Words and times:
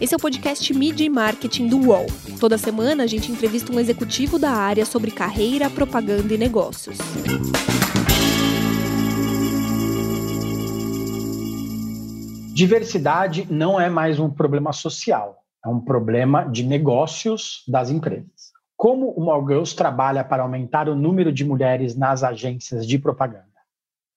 Esse 0.00 0.14
é 0.14 0.16
o 0.16 0.20
podcast 0.20 0.72
Media 0.72 1.06
e 1.06 1.10
Marketing 1.10 1.68
do 1.68 1.78
UOL. 1.88 2.06
Toda 2.40 2.56
semana 2.56 3.04
a 3.04 3.06
gente 3.06 3.30
entrevista 3.30 3.70
um 3.70 3.78
executivo 3.78 4.38
da 4.38 4.50
área 4.50 4.86
sobre 4.86 5.10
carreira, 5.10 5.68
propaganda 5.68 6.32
e 6.32 6.38
negócios. 6.38 6.96
Diversidade 12.54 13.46
não 13.50 13.80
é 13.80 13.88
mais 13.88 14.18
um 14.18 14.28
problema 14.28 14.72
social, 14.72 15.44
é 15.64 15.68
um 15.68 15.80
problema 15.80 16.44
de 16.44 16.62
negócios 16.62 17.62
das 17.68 17.90
empresas. 17.90 18.52
Como 18.76 19.14
o 19.14 19.46
Girls 19.46 19.76
trabalha 19.76 20.24
para 20.24 20.42
aumentar 20.42 20.88
o 20.88 20.94
número 20.94 21.30
de 21.30 21.44
mulheres 21.44 21.94
nas 21.94 22.22
agências 22.22 22.86
de 22.86 22.98
propaganda? 22.98 23.49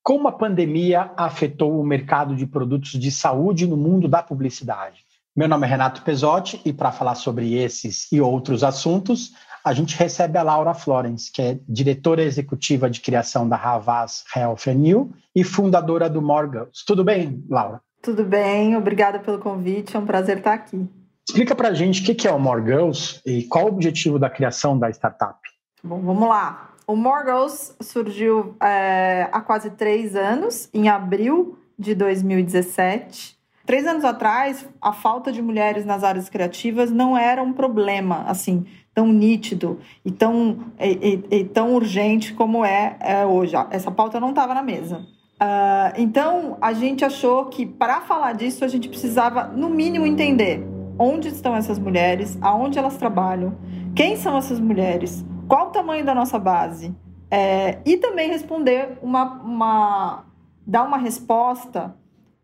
Como 0.04 0.28
a 0.28 0.32
pandemia 0.32 1.12
afetou 1.16 1.80
o 1.80 1.86
mercado 1.86 2.36
de 2.36 2.46
produtos 2.46 2.90
de 2.90 3.10
saúde 3.10 3.66
no 3.66 3.74
mundo 3.74 4.06
da 4.06 4.22
publicidade? 4.22 5.02
Meu 5.34 5.48
nome 5.48 5.66
é 5.66 5.70
Renato 5.70 6.02
Pesotti 6.02 6.60
e 6.62 6.74
para 6.74 6.92
falar 6.92 7.14
sobre 7.14 7.54
esses 7.54 8.12
e 8.12 8.20
outros 8.20 8.62
assuntos, 8.62 9.32
a 9.64 9.72
gente 9.72 9.96
recebe 9.96 10.36
a 10.36 10.42
Laura 10.42 10.74
Florence, 10.74 11.32
que 11.32 11.40
é 11.40 11.58
diretora 11.66 12.22
executiva 12.22 12.90
de 12.90 13.00
criação 13.00 13.48
da 13.48 13.56
Havas 13.56 14.24
Health 14.36 14.74
New 14.76 15.10
e 15.34 15.42
fundadora 15.42 16.10
do 16.10 16.20
Morgans. 16.20 16.84
Tudo 16.86 17.02
bem, 17.02 17.42
Laura? 17.48 17.80
Tudo 18.02 18.24
bem, 18.24 18.76
obrigada 18.76 19.18
pelo 19.20 19.38
convite, 19.38 19.96
é 19.96 19.98
um 19.98 20.04
prazer 20.04 20.36
estar 20.36 20.52
aqui. 20.52 20.86
Explica 21.26 21.54
para 21.54 21.68
a 21.68 21.74
gente 21.74 22.02
o 22.02 22.14
que 22.14 22.28
é 22.28 22.30
o 22.30 22.38
Morgans 22.38 23.22
e 23.24 23.44
qual 23.44 23.64
o 23.64 23.68
objetivo 23.68 24.18
da 24.18 24.28
criação 24.28 24.78
da 24.78 24.90
startup. 24.90 25.38
Bom, 25.82 26.02
vamos 26.02 26.28
lá. 26.28 26.73
O 26.86 26.96
Morgans 26.96 27.74
surgiu 27.80 28.56
é, 28.62 29.28
há 29.32 29.40
quase 29.40 29.70
três 29.70 30.14
anos, 30.14 30.68
em 30.72 30.88
abril 30.88 31.58
de 31.78 31.94
2017 31.94 33.34
Três 33.66 33.86
anos 33.86 34.04
atrás, 34.04 34.68
a 34.80 34.92
falta 34.92 35.32
de 35.32 35.40
mulheres 35.40 35.86
nas 35.86 36.04
áreas 36.04 36.28
criativas 36.28 36.90
não 36.90 37.16
era 37.16 37.42
um 37.42 37.54
problema, 37.54 38.24
assim, 38.26 38.66
tão 38.92 39.06
nítido 39.06 39.78
e 40.04 40.10
tão, 40.10 40.66
e, 40.78 41.24
e, 41.30 41.38
e 41.38 41.44
tão 41.44 41.74
urgente 41.74 42.34
como 42.34 42.62
é, 42.62 42.96
é, 43.00 43.24
hoje. 43.24 43.54
Essa 43.70 43.90
pauta 43.90 44.20
não 44.20 44.30
estava 44.30 44.52
na 44.52 44.62
mesa. 44.62 45.06
Uh, 45.40 45.96
então, 45.96 46.58
a 46.60 46.74
gente 46.74 47.06
achou 47.06 47.46
que 47.46 47.64
para 47.64 48.02
falar 48.02 48.34
disso, 48.34 48.66
a 48.66 48.68
gente 48.68 48.86
precisava, 48.86 49.44
no 49.44 49.70
mínimo, 49.70 50.06
entender 50.06 50.62
onde 50.98 51.28
estão 51.28 51.56
essas 51.56 51.78
mulheres, 51.78 52.36
aonde 52.42 52.78
elas 52.78 52.98
trabalham, 52.98 53.56
quem 53.96 54.16
são 54.16 54.36
essas 54.36 54.60
mulheres, 54.60 55.24
qual 55.48 55.68
o 55.68 55.70
tamanho 55.70 56.04
da 56.04 56.14
nossa 56.14 56.38
base, 56.38 56.94
é, 57.30 57.78
e 57.84 57.96
também 57.96 58.30
responder 58.30 58.98
uma, 59.02 59.24
uma 59.42 60.24
dar 60.66 60.84
uma 60.84 60.98
resposta 60.98 61.94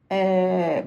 é, 0.08 0.84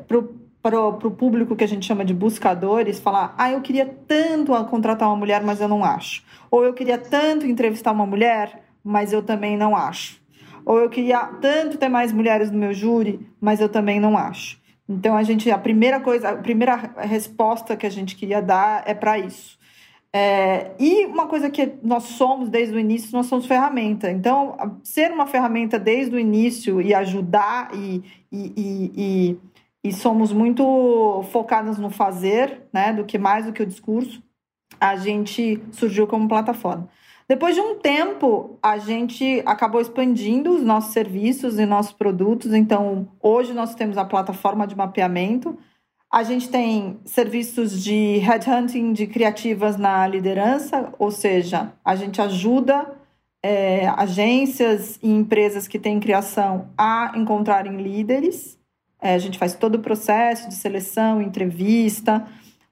para 0.61 0.80
o 0.80 1.11
público 1.11 1.56
que 1.56 1.64
a 1.64 1.67
gente 1.67 1.86
chama 1.86 2.03
de 2.03 2.14
buscadores 2.14 3.00
falar: 3.00 3.34
ah, 3.38 3.52
eu 3.52 3.61
queria 3.61 3.86
tanto 4.08 4.52
contratar 4.66 5.08
uma 5.08 5.16
mulher, 5.16 5.41
mas 5.44 5.61
eu 5.61 5.67
não 5.67 5.84
acho. 5.84 6.23
Ou 6.52 6.64
eu 6.64 6.73
queria 6.73 6.97
tanto 6.97 7.45
entrevistar 7.45 7.91
uma 7.91 8.06
mulher, 8.06 8.64
mas 8.84 9.14
eu 9.14 9.23
também 9.23 9.58
não 9.58 9.75
acho. 9.75 10.22
Ou 10.66 10.80
eu 10.80 10.89
queria 10.89 11.19
tanto 11.41 11.78
ter 11.78 11.89
mais 11.89 12.14
mulheres 12.14 12.52
no 12.52 12.58
meu 12.58 12.73
júri, 12.73 13.28
mas 13.39 13.59
eu 13.59 13.67
também 13.67 14.00
não 14.00 14.17
acho. 14.17 14.61
Então 14.88 15.16
a 15.16 15.23
gente 15.23 15.50
a 15.50 15.58
primeira 15.58 16.00
coisa, 16.00 16.30
a 16.30 16.36
primeira 16.36 16.75
resposta 16.97 17.75
que 17.75 17.86
a 17.86 17.89
gente 17.89 18.16
queria 18.16 18.41
dar 18.41 18.84
é 18.86 18.94
para 18.94 19.17
isso. 19.17 19.58
É, 20.16 20.75
e 20.80 21.08
uma 21.08 21.28
coisa 21.28 21.50
que 21.50 21.73
nós 21.81 22.03
somos 22.03 22.47
desde 22.47 22.75
o 22.75 22.80
início, 22.80 23.09
nós 23.11 23.25
somos 23.25 23.47
ferramenta. 23.47 24.11
Então, 24.11 24.56
ser 24.83 25.11
uma 25.11 25.25
ferramenta 25.25 25.80
desde 25.80 26.16
o 26.16 26.19
início 26.19 26.80
e 26.80 26.94
ajudar 26.94 27.72
e, 27.73 28.03
e, 28.31 28.53
e, 28.56 28.91
e, 28.95 29.39
e 29.84 29.91
somos 29.91 30.31
muito 30.31 31.23
focadas 31.31 31.80
no 31.80 31.89
fazer, 31.89 32.61
né, 32.72 32.94
do 32.94 33.06
que 33.06 33.17
mais 33.17 33.47
do 33.47 33.53
que 33.53 33.64
o 33.64 33.66
discurso, 33.66 34.22
a 34.80 34.95
gente 34.95 35.59
surgiu 35.72 36.06
como 36.06 36.28
plataforma. 36.28 36.88
Depois 37.28 37.56
de 37.56 37.61
um 37.61 37.80
tempo, 37.80 38.59
a 38.61 38.78
gente 38.78 39.41
acabou 39.46 39.81
expandindo 39.81 40.52
os 40.52 40.62
nossos 40.62 40.94
serviços 40.94 41.57
e 41.57 41.66
nossos 41.66 41.94
produtos. 41.94 42.53
Então, 42.53 43.07
hoje 43.19 43.53
nós 43.53 43.73
temos 43.73 43.97
a 43.97 44.06
plataforma 44.06 44.68
de 44.68 44.75
mapeamento, 44.75 45.57
a 46.13 46.22
gente 46.22 46.47
tem 46.47 47.00
serviços 47.06 47.84
de 47.84 48.19
headhunting 48.19 48.94
de 48.94 49.07
criativas 49.07 49.78
na 49.78 50.06
liderança, 50.06 50.94
ou 51.00 51.09
seja, 51.09 51.74
a 51.84 51.96
gente 51.96 52.22
ajuda 52.22 52.88
é, 53.41 53.88
agências 53.88 55.00
e 55.02 55.09
empresas 55.09 55.68
que 55.68 55.79
têm 55.79 56.00
criação 56.00 56.68
a 56.78 57.13
encontrarem 57.16 57.78
líderes. 57.78 58.59
É, 59.02 59.16
a 59.16 59.18
gente 59.18 59.40
faz 59.40 59.56
todo 59.56 59.75
o 59.75 59.79
processo 59.79 60.47
de 60.47 60.53
seleção, 60.53 61.19
entrevista, 61.19 62.28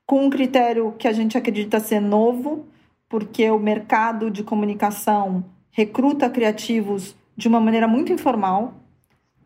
com 0.05 0.23
um 0.23 0.29
critério 0.29 0.93
que 0.99 1.07
a 1.07 1.11
gente 1.11 1.35
acredita 1.35 1.79
ser 1.79 1.99
novo, 1.99 2.67
porque 3.09 3.49
o 3.49 3.57
mercado 3.57 4.29
de 4.29 4.43
comunicação 4.43 5.43
recruta 5.71 6.29
criativos 6.29 7.15
de 7.35 7.47
uma 7.47 7.59
maneira 7.59 7.87
muito 7.87 8.13
informal, 8.13 8.75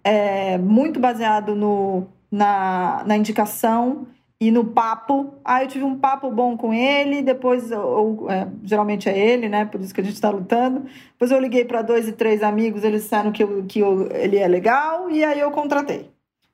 é, 0.04 0.58
muito 0.58 1.00
baseado 1.00 1.56
no 1.56 2.14
na, 2.36 3.04
na 3.06 3.16
indicação 3.16 4.08
e 4.40 4.52
no 4.52 4.66
papo. 4.66 5.34
Ah, 5.44 5.64
eu 5.64 5.68
tive 5.68 5.86
um 5.86 5.98
papo 5.98 6.30
bom 6.30 6.58
com 6.58 6.74
ele, 6.74 7.22
depois, 7.22 7.72
é, 7.72 8.48
geralmente 8.64 9.08
é 9.08 9.18
ele, 9.18 9.48
né? 9.48 9.66
Por 9.66 9.80
isso 9.80 9.94
que 9.94 10.02
a 10.02 10.04
gente 10.04 10.16
está 10.16 10.30
lutando. 10.30 10.86
Depois 11.12 11.32
eu 11.32 11.40
liguei 11.40 11.64
para 11.64 11.82
dois 11.82 12.08
e 12.08 12.12
três 12.12 12.44
amigos, 12.44 12.84
eles 12.84 13.04
disseram 13.04 13.32
que, 13.32 13.44
eu, 13.44 13.64
que 13.66 13.80
eu, 13.80 14.10
ele 14.12 14.38
é 14.38 14.48
legal, 14.48 15.10
e 15.10 15.24
aí 15.24 15.40
eu 15.40 15.52
contratei. 15.52 16.10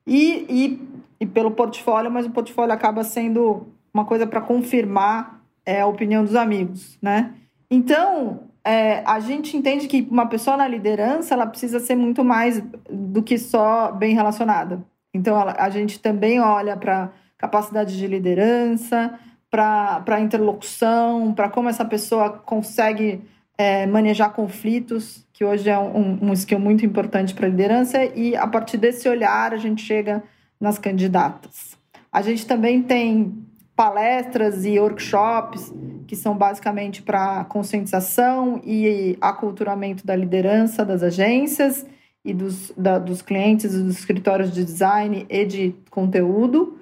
E, 0.05 0.45
e, 0.49 0.79
e 1.19 1.25
pelo 1.25 1.51
portfólio, 1.51 2.11
mas 2.11 2.25
o 2.25 2.31
portfólio 2.31 2.73
acaba 2.73 3.03
sendo 3.03 3.67
uma 3.93 4.05
coisa 4.05 4.27
para 4.27 4.41
confirmar 4.41 5.41
é, 5.65 5.81
a 5.81 5.87
opinião 5.87 6.23
dos 6.23 6.35
amigos, 6.35 6.97
né? 7.01 7.33
Então, 7.69 8.41
é, 8.63 9.03
a 9.05 9.19
gente 9.19 9.57
entende 9.57 9.87
que 9.87 10.07
uma 10.09 10.27
pessoa 10.27 10.55
na 10.55 10.67
liderança 10.67 11.33
ela 11.33 11.47
precisa 11.47 11.79
ser 11.79 11.95
muito 11.95 12.23
mais 12.23 12.61
do 12.89 13.23
que 13.23 13.37
só 13.37 13.91
bem 13.91 14.13
relacionada. 14.13 14.83
Então, 15.13 15.35
a, 15.37 15.69
gente 15.69 15.99
também 15.99 16.39
olha 16.39 16.77
para 16.77 17.11
capacidade 17.37 17.97
de 17.97 18.07
liderança, 18.07 19.19
para 19.49 20.19
interlocução, 20.21 21.33
para 21.33 21.49
como 21.49 21.67
essa 21.67 21.83
pessoa 21.83 22.29
consegue 22.29 23.21
é, 23.57 23.85
manejar 23.85 24.29
conflitos, 24.29 25.27
que 25.33 25.43
hoje 25.43 25.69
é 25.69 25.77
um, 25.77 26.29
um 26.29 26.33
skill 26.33 26.59
muito 26.59 26.85
importante 26.85 27.33
para 27.33 27.47
a 27.47 27.49
liderança, 27.49 28.05
e 28.05 28.35
a 28.35 28.47
partir 28.47 28.77
desse 28.77 29.09
olhar 29.09 29.53
a 29.53 29.57
gente 29.57 29.83
chega 29.83 30.23
nas 30.59 30.79
candidatas. 30.79 31.77
A 32.11 32.21
gente 32.21 32.45
também 32.45 32.81
tem 32.81 33.45
palestras 33.75 34.65
e 34.65 34.79
workshops 34.79 35.73
que 36.07 36.15
são 36.15 36.35
basicamente 36.37 37.01
para 37.01 37.43
conscientização 37.45 38.61
e 38.63 39.17
aculturamento 39.19 40.05
da 40.05 40.15
liderança 40.15 40.85
das 40.85 41.01
agências 41.01 41.85
e 42.23 42.33
dos, 42.33 42.71
da, 42.77 42.99
dos 42.99 43.21
clientes 43.21 43.73
dos 43.73 43.97
escritórios 43.97 44.51
de 44.51 44.63
design 44.63 45.25
e 45.29 45.45
de 45.45 45.75
conteúdo. 45.89 46.79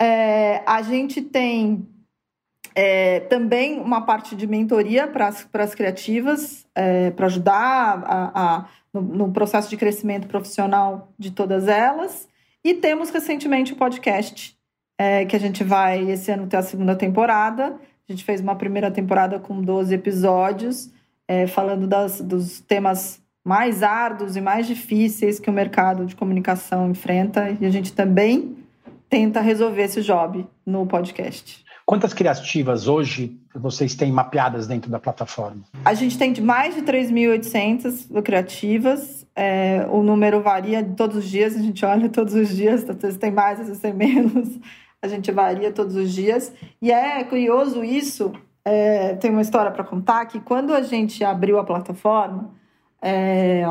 É, 0.00 0.62
a 0.66 0.80
gente 0.82 1.20
tem 1.20 1.86
é, 2.74 3.20
também 3.20 3.78
uma 3.80 4.02
parte 4.02 4.34
de 4.34 4.46
mentoria 4.46 5.06
para 5.06 5.28
as 5.28 5.74
criativas, 5.74 6.66
é, 6.74 7.10
para 7.10 7.26
ajudar 7.26 8.02
a, 8.04 8.30
a, 8.34 8.68
no, 8.92 9.02
no, 9.02 9.32
processo 9.32 9.68
de 9.68 9.76
crescimento 9.76 10.26
profissional 10.26 11.12
de 11.18 11.30
todas 11.30 11.68
elas. 11.68 12.28
E 12.64 12.74
temos 12.74 13.10
recentemente 13.10 13.72
o 13.72 13.76
podcast, 13.76 14.56
é, 14.98 15.24
que 15.24 15.36
a 15.36 15.40
gente 15.40 15.64
vai 15.64 16.10
esse 16.10 16.30
ano 16.30 16.46
ter 16.46 16.56
a 16.56 16.62
segunda 16.62 16.94
temporada. 16.94 17.78
A 18.08 18.12
gente 18.12 18.24
fez 18.24 18.40
uma 18.40 18.56
primeira 18.56 18.90
temporada 18.90 19.38
com 19.38 19.60
12 19.60 19.94
episódios, 19.94 20.90
é, 21.28 21.46
falando 21.46 21.86
das, 21.86 22.20
dos 22.20 22.60
temas 22.60 23.19
mais 23.44 23.82
árduos 23.82 24.36
e 24.36 24.40
mais 24.40 24.66
difíceis 24.66 25.38
que 25.38 25.48
o 25.48 25.52
mercado 25.52 26.04
de 26.04 26.14
comunicação 26.14 26.90
enfrenta 26.90 27.56
e 27.60 27.66
a 27.66 27.70
gente 27.70 27.92
também 27.92 28.56
tenta 29.08 29.40
resolver 29.40 29.82
esse 29.82 30.02
job 30.02 30.46
no 30.64 30.86
podcast. 30.86 31.64
Quantas 31.90 32.14
criativas 32.14 32.86
hoje 32.86 33.36
vocês 33.52 33.96
têm 33.96 34.12
mapeadas 34.12 34.68
dentro 34.68 34.88
da 34.88 35.00
plataforma? 35.00 35.62
A 35.84 35.92
gente 35.92 36.16
tem 36.16 36.32
mais 36.40 36.76
de 36.76 36.82
3.800 36.82 38.22
criativas. 38.22 39.26
É, 39.34 39.84
o 39.90 40.00
número 40.00 40.40
varia 40.40 40.84
todos 40.84 41.16
os 41.16 41.28
dias, 41.28 41.56
a 41.56 41.58
gente 41.58 41.84
olha 41.84 42.08
todos 42.08 42.34
os 42.34 42.54
dias, 42.54 42.88
às 42.88 42.96
vezes 42.96 43.18
tem 43.18 43.32
mais, 43.32 43.58
às 43.58 43.66
vezes 43.66 43.82
tem 43.82 43.92
menos. 43.92 44.60
A 45.02 45.08
gente 45.08 45.32
varia 45.32 45.72
todos 45.72 45.96
os 45.96 46.12
dias. 46.12 46.52
E 46.80 46.92
é 46.92 47.24
curioso 47.24 47.82
isso. 47.82 48.30
É, 48.64 49.14
tem 49.14 49.30
uma 49.30 49.40
história 49.40 49.72
para 49.72 49.82
contar 49.82 50.26
que 50.26 50.38
quando 50.38 50.72
a 50.72 50.82
gente 50.82 51.24
abriu 51.24 51.58
a 51.58 51.64
plataforma, 51.64 52.52
é, 53.02 53.64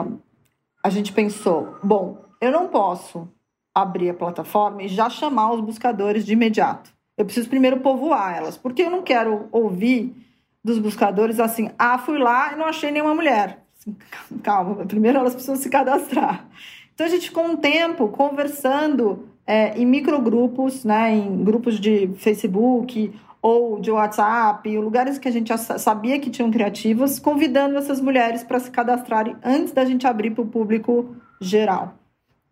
a 0.83 0.89
gente 0.89 1.11
pensou: 1.11 1.77
bom, 1.83 2.23
eu 2.41 2.51
não 2.51 2.67
posso 2.67 3.27
abrir 3.73 4.09
a 4.09 4.13
plataforma 4.13 4.83
e 4.83 4.87
já 4.87 5.09
chamar 5.09 5.51
os 5.53 5.61
buscadores 5.61 6.25
de 6.25 6.33
imediato. 6.33 6.91
Eu 7.17 7.25
preciso 7.25 7.49
primeiro 7.49 7.79
povoar 7.81 8.37
elas, 8.37 8.57
porque 8.57 8.83
eu 8.83 8.89
não 8.89 9.01
quero 9.01 9.47
ouvir 9.51 10.15
dos 10.63 10.79
buscadores 10.79 11.39
assim: 11.39 11.69
ah, 11.77 11.97
fui 11.97 12.17
lá 12.17 12.53
e 12.53 12.55
não 12.55 12.65
achei 12.65 12.91
nenhuma 12.91 13.15
mulher. 13.15 13.63
Assim, 13.77 13.95
calma, 14.41 14.85
primeiro 14.85 15.19
elas 15.19 15.33
precisam 15.33 15.55
se 15.55 15.69
cadastrar. 15.69 16.47
Então 16.93 17.05
a 17.05 17.09
gente, 17.09 17.31
com 17.31 17.53
o 17.53 17.57
tempo, 17.57 18.09
conversando 18.09 19.29
é, 19.47 19.77
em 19.79 19.85
microgrupos, 19.85 20.83
né, 20.83 21.15
em 21.15 21.43
grupos 21.43 21.79
de 21.79 22.09
Facebook 22.17 23.13
ou 23.41 23.79
de 23.79 23.89
WhatsApp, 23.89 24.77
lugares 24.77 25.17
que 25.17 25.27
a 25.27 25.31
gente 25.31 25.55
sabia 25.57 26.19
que 26.19 26.29
tinham 26.29 26.51
criativas, 26.51 27.19
convidando 27.19 27.77
essas 27.77 28.01
mulheres 28.01 28.43
para 28.43 28.59
se 28.59 28.69
cadastrarem 28.69 29.35
antes 29.43 29.71
da 29.71 29.85
gente 29.85 30.05
abrir 30.05 30.31
para 30.31 30.43
o 30.43 30.47
público 30.47 31.15
geral. 31.39 31.95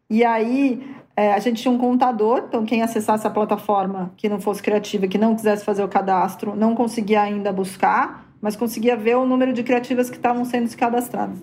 E 0.10 0.24
aí 0.24 0.82
é, 1.16 1.34
a 1.34 1.40
gente 1.40 1.62
tinha 1.62 1.72
um 1.74 1.78
contador, 1.78 2.46
então 2.48 2.66
quem 2.66 2.82
acessasse 2.82 3.28
a 3.28 3.30
plataforma 3.30 4.14
que 4.16 4.30
não 4.30 4.40
fosse 4.40 4.64
criativa, 4.64 5.08
que 5.08 5.18
não 5.18 5.36
quisesse 5.36 5.66
fazer 5.66 5.84
o 5.84 5.88
cadastro, 5.88 6.56
não 6.56 6.74
conseguia 6.74 7.22
ainda 7.22 7.52
buscar, 7.52 8.26
mas 8.40 8.56
conseguia 8.56 8.96
ver 8.96 9.18
o 9.18 9.26
número 9.26 9.52
de 9.52 9.64
criativas 9.64 10.10
que 10.10 10.16
estavam 10.16 10.46
sendo 10.46 10.74
cadastradas. 10.78 11.38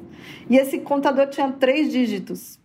E 0.49 0.57
esse 0.57 0.79
contador 0.79 1.27
tinha 1.27 1.51
três 1.53 1.93
dígitos. 1.93 2.59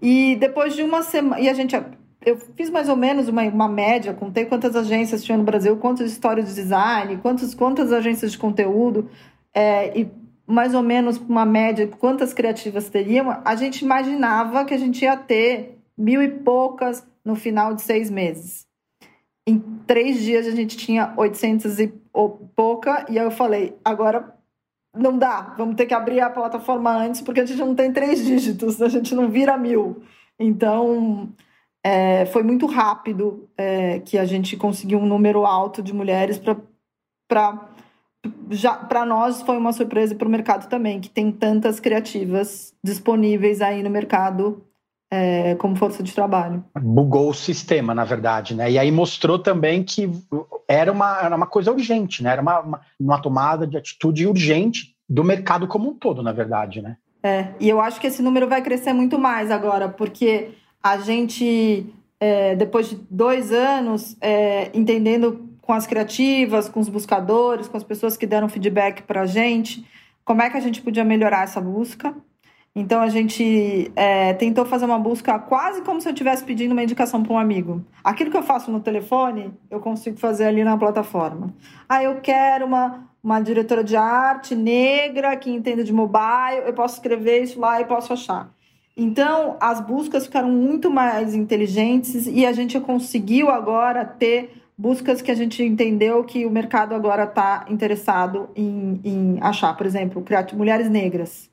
E 0.00 0.36
depois 0.36 0.74
de 0.74 0.82
uma 0.82 1.02
semana. 1.02 1.40
E 1.40 1.48
a 1.48 1.54
gente. 1.54 1.76
Eu 2.24 2.38
fiz 2.38 2.70
mais 2.70 2.88
ou 2.88 2.96
menos 2.96 3.28
uma, 3.28 3.42
uma 3.42 3.68
média, 3.68 4.14
contei 4.14 4.46
quantas 4.46 4.74
agências 4.74 5.22
tinha 5.22 5.36
no 5.36 5.44
Brasil, 5.44 5.76
quantas 5.76 6.10
histórias 6.10 6.48
de 6.48 6.54
design, 6.54 7.18
quantas, 7.18 7.54
quantas 7.54 7.92
agências 7.92 8.32
de 8.32 8.38
conteúdo, 8.38 9.10
é, 9.52 9.98
e 9.98 10.10
mais 10.46 10.74
ou 10.74 10.82
menos 10.82 11.18
uma 11.18 11.44
média, 11.44 11.86
quantas 11.86 12.32
criativas 12.32 12.88
teriam. 12.88 13.40
A 13.44 13.54
gente 13.56 13.82
imaginava 13.82 14.64
que 14.64 14.74
a 14.74 14.78
gente 14.78 15.02
ia 15.02 15.16
ter 15.16 15.78
mil 15.96 16.22
e 16.22 16.28
poucas 16.28 17.06
no 17.24 17.34
final 17.34 17.74
de 17.74 17.82
seis 17.82 18.10
meses. 18.10 18.66
Em 19.46 19.58
três 19.86 20.20
dias 20.20 20.46
a 20.46 20.50
gente 20.50 20.76
tinha 20.76 21.12
800 21.16 21.78
e 21.78 21.88
pouca, 22.56 23.04
e 23.10 23.18
aí 23.18 23.24
eu 23.24 23.30
falei, 23.30 23.76
agora 23.84 24.34
não 24.96 25.18
dá, 25.18 25.54
vamos 25.58 25.74
ter 25.74 25.86
que 25.86 25.94
abrir 25.94 26.20
a 26.20 26.30
plataforma 26.30 26.96
antes, 26.96 27.20
porque 27.20 27.40
a 27.40 27.44
gente 27.44 27.58
não 27.58 27.74
tem 27.74 27.92
três 27.92 28.24
dígitos, 28.24 28.80
a 28.80 28.88
gente 28.88 29.14
não 29.14 29.28
vira 29.28 29.58
mil. 29.58 30.02
Então, 30.38 31.32
é, 31.84 32.24
foi 32.26 32.42
muito 32.42 32.64
rápido 32.64 33.46
é, 33.58 34.00
que 34.00 34.16
a 34.16 34.24
gente 34.24 34.56
conseguiu 34.56 34.98
um 34.98 35.06
número 35.06 35.44
alto 35.44 35.82
de 35.82 35.92
mulheres 35.92 36.40
para 37.28 37.68
já 38.50 38.74
para 38.74 39.04
nós 39.04 39.42
foi 39.42 39.58
uma 39.58 39.72
surpresa 39.72 40.14
para 40.14 40.26
o 40.26 40.30
mercado 40.30 40.66
também 40.66 40.98
que 40.98 41.10
tem 41.10 41.30
tantas 41.30 41.78
criativas 41.78 42.72
disponíveis 42.82 43.60
aí 43.60 43.82
no 43.82 43.90
mercado 43.90 44.64
é, 45.12 45.54
como 45.56 45.76
força 45.76 46.02
de 46.02 46.12
trabalho. 46.12 46.64
Bugou 46.80 47.28
o 47.28 47.34
sistema, 47.34 47.94
na 47.94 48.04
verdade, 48.04 48.54
né? 48.54 48.70
E 48.70 48.78
aí 48.78 48.90
mostrou 48.90 49.38
também 49.38 49.84
que 49.84 50.10
era 50.66 50.90
uma, 50.90 51.20
era 51.20 51.36
uma 51.36 51.46
coisa 51.46 51.70
urgente, 51.70 52.22
né? 52.22 52.32
Era 52.32 52.42
uma, 52.42 52.60
uma, 52.60 52.80
uma 52.98 53.20
tomada 53.20 53.66
de 53.66 53.76
atitude 53.76 54.26
urgente 54.26 54.94
do 55.08 55.22
mercado 55.22 55.68
como 55.68 55.90
um 55.90 55.94
todo, 55.94 56.22
na 56.22 56.32
verdade, 56.32 56.80
né? 56.80 56.96
É, 57.22 57.48
e 57.60 57.68
eu 57.68 57.80
acho 57.80 58.00
que 58.00 58.06
esse 58.06 58.22
número 58.22 58.48
vai 58.48 58.62
crescer 58.62 58.92
muito 58.92 59.18
mais 59.18 59.50
agora, 59.50 59.88
porque 59.88 60.50
a 60.84 60.98
gente, 60.98 61.86
é, 62.20 62.54
depois 62.54 62.90
de 62.90 62.96
dois 63.10 63.50
anos, 63.50 64.18
é, 64.20 64.70
entendendo 64.74 65.48
com 65.62 65.72
as 65.72 65.86
criativas, 65.86 66.68
com 66.68 66.78
os 66.78 66.90
buscadores, 66.90 67.66
com 67.66 67.78
as 67.78 67.82
pessoas 67.82 68.18
que 68.18 68.26
deram 68.26 68.50
feedback 68.50 69.02
para 69.02 69.22
a 69.22 69.26
gente, 69.26 69.82
como 70.26 70.42
é 70.42 70.50
que 70.50 70.58
a 70.58 70.60
gente 70.60 70.82
podia 70.82 71.02
melhorar 71.02 71.44
essa 71.44 71.58
busca. 71.58 72.14
Então 72.76 73.00
a 73.00 73.08
gente 73.08 73.90
é, 73.96 74.34
tentou 74.34 74.66
fazer 74.66 74.84
uma 74.84 74.98
busca 74.98 75.38
quase 75.38 75.80
como 75.80 76.02
se 76.02 76.08
eu 76.08 76.12
estivesse 76.12 76.44
pedindo 76.44 76.72
uma 76.72 76.82
indicação 76.82 77.22
para 77.22 77.32
um 77.32 77.38
amigo. 77.38 77.82
Aquilo 78.02 78.30
que 78.30 78.36
eu 78.36 78.42
faço 78.42 78.70
no 78.70 78.80
telefone, 78.80 79.54
eu 79.70 79.80
consigo 79.80 80.18
fazer 80.18 80.44
ali 80.44 80.62
na 80.64 80.76
plataforma. 80.76 81.54
Ah, 81.88 82.02
eu 82.02 82.20
quero 82.20 82.66
uma, 82.66 83.08
uma 83.22 83.40
diretora 83.40 83.82
de 83.82 83.96
arte 83.96 84.54
negra 84.54 85.34
que 85.34 85.50
entenda 85.50 85.82
de 85.82 85.94
mobile, 85.94 86.66
eu 86.66 86.74
posso 86.74 86.96
escrever 86.96 87.42
isso 87.42 87.58
lá 87.58 87.80
e 87.80 87.86
posso 87.86 88.12
achar. 88.12 88.52
Então 88.96 89.56
as 89.60 89.80
buscas 89.80 90.26
ficaram 90.26 90.50
muito 90.50 90.90
mais 90.90 91.34
inteligentes 91.34 92.26
e 92.26 92.46
a 92.46 92.52
gente 92.52 92.78
conseguiu 92.78 93.50
agora 93.50 94.04
ter 94.04 94.62
buscas 94.76 95.20
que 95.20 95.30
a 95.30 95.34
gente 95.34 95.62
entendeu 95.62 96.22
que 96.24 96.46
o 96.46 96.50
mercado 96.50 96.94
agora 96.94 97.24
está 97.24 97.64
interessado 97.68 98.48
em, 98.54 99.00
em 99.04 99.38
achar. 99.40 99.76
Por 99.76 99.86
exemplo, 99.86 100.24
mulheres 100.54 100.88
negras 100.88 101.50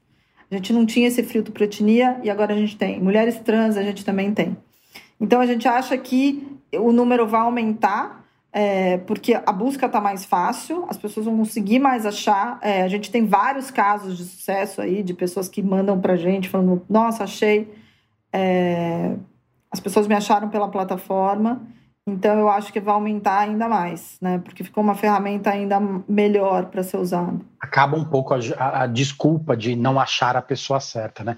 a 0.52 0.56
gente 0.56 0.74
não 0.74 0.86
tinha 0.86 1.08
esse 1.08 1.24
filtro 1.24 1.54
para 1.54 1.64
etnia 1.64 2.20
e 2.24 2.30
agora 2.30 2.54
a 2.54 2.58
gente 2.58 2.76
tem. 2.76 3.02
Mulheres 3.02 3.40
trans 3.40 3.78
a 3.78 3.84
gente 3.84 4.04
também 4.04 4.34
tem. 4.34 4.58
Então 5.20 5.40
a 5.40 5.46
gente 5.46 5.66
acha 5.66 5.98
que 5.98 6.46
o 6.74 6.92
número 6.92 7.26
vai 7.26 7.40
aumentar 7.40 8.21
é, 8.54 8.98
porque 8.98 9.34
a 9.34 9.52
busca 9.52 9.86
está 9.86 10.02
mais 10.02 10.26
fácil, 10.26 10.86
as 10.90 10.98
pessoas 10.98 11.26
vão 11.26 11.38
conseguir 11.38 11.80
mais 11.80 12.06
achar. 12.06 12.60
É, 12.62 12.82
a 12.82 12.88
gente 12.90 13.10
tem 13.10 13.26
vários 13.26 13.72
casos 13.72 14.18
de 14.18 14.26
sucesso 14.26 14.82
aí 14.82 15.02
de 15.04 15.14
pessoas 15.14 15.48
que 15.48 15.62
mandam 15.62 16.00
para 16.00 16.18
gente 16.18 16.50
falando: 16.50 16.84
Nossa, 16.90 17.24
achei. 17.24 17.74
É, 18.34 19.16
as 19.72 19.80
pessoas 19.80 20.06
me 20.06 20.16
acharam 20.16 20.50
pela 20.50 20.68
plataforma. 20.68 21.62
Então 22.06 22.38
eu 22.40 22.50
acho 22.50 22.74
que 22.74 22.80
vai 22.80 22.96
aumentar 22.96 23.40
ainda 23.40 23.70
mais, 23.70 24.18
né? 24.20 24.42
Porque 24.44 24.64
ficou 24.64 24.84
uma 24.84 24.96
ferramenta 24.96 25.52
ainda 25.52 25.80
melhor 26.10 26.66
para 26.66 26.82
ser 26.82 26.98
usada. 26.98 27.40
Acaba 27.60 27.96
um 27.96 28.04
pouco 28.04 28.34
a, 28.34 28.40
a, 28.58 28.84
a, 28.84 28.88
desculpa 28.88 29.56
de 29.56 29.76
não 29.76 30.00
achar 30.00 30.36
a 30.36 30.42
pessoa 30.42 30.80
certa, 30.80 31.24
né? 31.24 31.38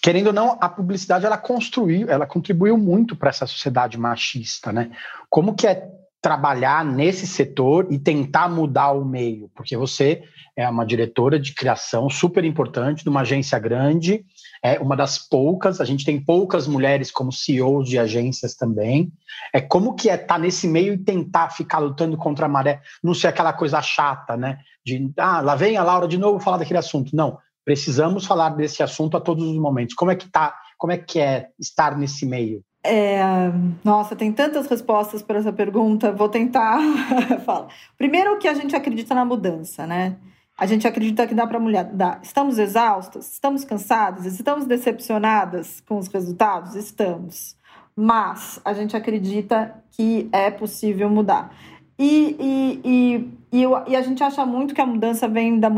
Querendo 0.00 0.28
ou 0.28 0.32
não, 0.32 0.56
a 0.60 0.68
publicidade 0.68 1.26
ela 1.26 1.36
construiu, 1.36 2.08
ela 2.08 2.26
contribuiu 2.26 2.78
muito 2.78 3.16
para 3.16 3.30
essa 3.30 3.44
sociedade 3.44 3.98
machista, 3.98 4.72
né? 4.72 4.92
Como 5.28 5.54
que 5.54 5.66
é 5.66 5.90
trabalhar 6.24 6.82
nesse 6.82 7.26
setor 7.26 7.86
e 7.90 7.98
tentar 7.98 8.48
mudar 8.48 8.92
o 8.92 9.04
meio? 9.04 9.50
Porque 9.54 9.76
você 9.76 10.22
é 10.56 10.66
uma 10.66 10.86
diretora 10.86 11.38
de 11.38 11.52
criação 11.52 12.08
super 12.08 12.42
importante 12.44 13.04
de 13.04 13.10
uma 13.10 13.20
agência 13.20 13.58
grande 13.58 14.24
é 14.64 14.80
uma 14.80 14.96
das 14.96 15.18
poucas, 15.18 15.78
a 15.78 15.84
gente 15.84 16.06
tem 16.06 16.18
poucas 16.18 16.66
mulheres 16.66 17.10
como 17.10 17.30
CEOs 17.30 17.86
de 17.86 17.98
agências 17.98 18.54
também. 18.54 19.12
É 19.52 19.60
como 19.60 19.94
que 19.94 20.08
é 20.08 20.14
estar 20.14 20.26
tá 20.26 20.38
nesse 20.38 20.66
meio 20.66 20.94
e 20.94 21.04
tentar 21.04 21.50
ficar 21.50 21.80
lutando 21.80 22.16
contra 22.16 22.46
a 22.46 22.48
maré, 22.48 22.80
não 23.02 23.12
ser 23.12 23.26
aquela 23.26 23.52
coisa 23.52 23.82
chata, 23.82 24.38
né? 24.38 24.56
De, 24.82 25.12
ah, 25.18 25.42
lá 25.42 25.54
vem 25.54 25.76
a 25.76 25.84
Laura 25.84 26.08
de 26.08 26.16
novo 26.16 26.40
falar 26.40 26.56
daquele 26.56 26.78
assunto. 26.78 27.14
Não, 27.14 27.36
precisamos 27.62 28.24
falar 28.24 28.48
desse 28.56 28.82
assunto 28.82 29.18
a 29.18 29.20
todos 29.20 29.44
os 29.46 29.58
momentos. 29.58 29.94
Como 29.94 30.10
é 30.10 30.16
que 30.16 30.30
tá? 30.30 30.56
Como 30.78 30.94
é 30.94 30.96
que 30.96 31.20
é 31.20 31.48
estar 31.60 31.94
nesse 31.98 32.24
meio? 32.24 32.64
É, 32.86 33.50
nossa, 33.82 34.14
tem 34.14 34.30
tantas 34.30 34.66
respostas 34.66 35.22
para 35.22 35.38
essa 35.38 35.52
pergunta. 35.52 36.12
Vou 36.12 36.28
tentar 36.28 36.78
falar. 37.44 37.68
Primeiro 37.96 38.38
que 38.38 38.46
a 38.46 38.52
gente 38.52 38.76
acredita 38.76 39.14
na 39.14 39.24
mudança, 39.24 39.86
né? 39.86 40.16
A 40.56 40.66
gente 40.66 40.86
acredita 40.86 41.26
que 41.26 41.34
dá 41.34 41.46
para 41.46 41.58
mulher 41.58 41.84
dar. 41.84 42.20
Estamos 42.22 42.58
exaustas? 42.58 43.32
Estamos 43.32 43.64
cansadas? 43.64 44.26
Estamos 44.26 44.66
decepcionadas 44.66 45.80
com 45.80 45.98
os 45.98 46.08
resultados? 46.08 46.76
Estamos. 46.76 47.56
Mas 47.96 48.60
a 48.64 48.74
gente 48.74 48.96
acredita 48.96 49.82
que 49.90 50.28
é 50.30 50.50
possível 50.50 51.08
mudar. 51.08 51.52
E, 51.98 52.36
e, 52.38 52.80
e, 52.84 53.58
e, 53.58 53.62
eu, 53.62 53.82
e 53.86 53.96
a 53.96 54.02
gente 54.02 54.22
acha 54.22 54.44
muito 54.44 54.74
que 54.74 54.80
a 54.80 54.86
mudança 54.86 55.26
vem 55.26 55.58
da, 55.58 55.70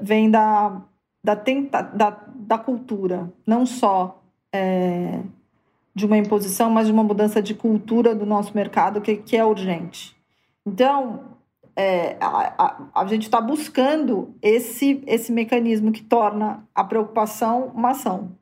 vem 0.00 0.30
da, 0.30 0.80
da, 1.24 1.34
tenta, 1.34 1.82
da, 1.82 2.10
da 2.34 2.58
cultura, 2.58 3.32
não 3.46 3.66
só 3.66 4.22
é, 4.54 5.20
de 5.94 6.06
uma 6.06 6.16
imposição, 6.16 6.70
mas 6.70 6.86
de 6.86 6.92
uma 6.92 7.04
mudança 7.04 7.42
de 7.42 7.54
cultura 7.54 8.14
do 8.14 8.24
nosso 8.24 8.54
mercado 8.54 9.00
que, 9.00 9.16
que 9.16 9.36
é 9.36 9.44
urgente. 9.44 10.16
Então, 10.64 11.32
é, 11.76 12.16
a, 12.20 12.54
a, 12.58 13.02
a, 13.02 13.06
gente 13.06 13.22
está 13.22 13.40
buscando 13.40 14.34
esse, 14.40 15.02
esse 15.06 15.32
mecanismo 15.32 15.92
que 15.92 16.02
torna 16.02 16.66
a 16.74 16.84
preocupação 16.84 17.72
uma 17.74 17.90
ação. 17.90 18.32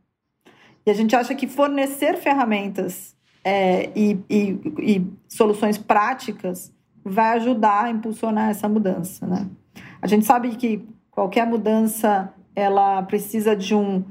E 0.84 0.90
a 0.90 0.94
gente 0.94 1.14
acha 1.14 1.34
que 1.34 1.46
fornecer 1.46 2.16
ferramentas 2.16 3.14
é, 3.44 3.90
e, 3.96 4.18
e, 4.28 4.60
e, 4.78 5.06
soluções 5.28 5.78
práticas 5.78 6.72
vai 7.04 7.36
ajudar 7.36 7.84
a 7.84 7.90
impulsionar 7.90 8.50
essa 8.50 8.68
mudança. 8.68 9.26
Né? 9.26 9.48
A 10.00 10.06
gente 10.06 10.26
sabe 10.26 10.56
que 10.56 10.84
qualquer 11.10 11.46
mudança 11.46 12.32
ela 12.54 13.02
precisa 13.02 13.54
de 13.56 13.74
um, 13.74 14.04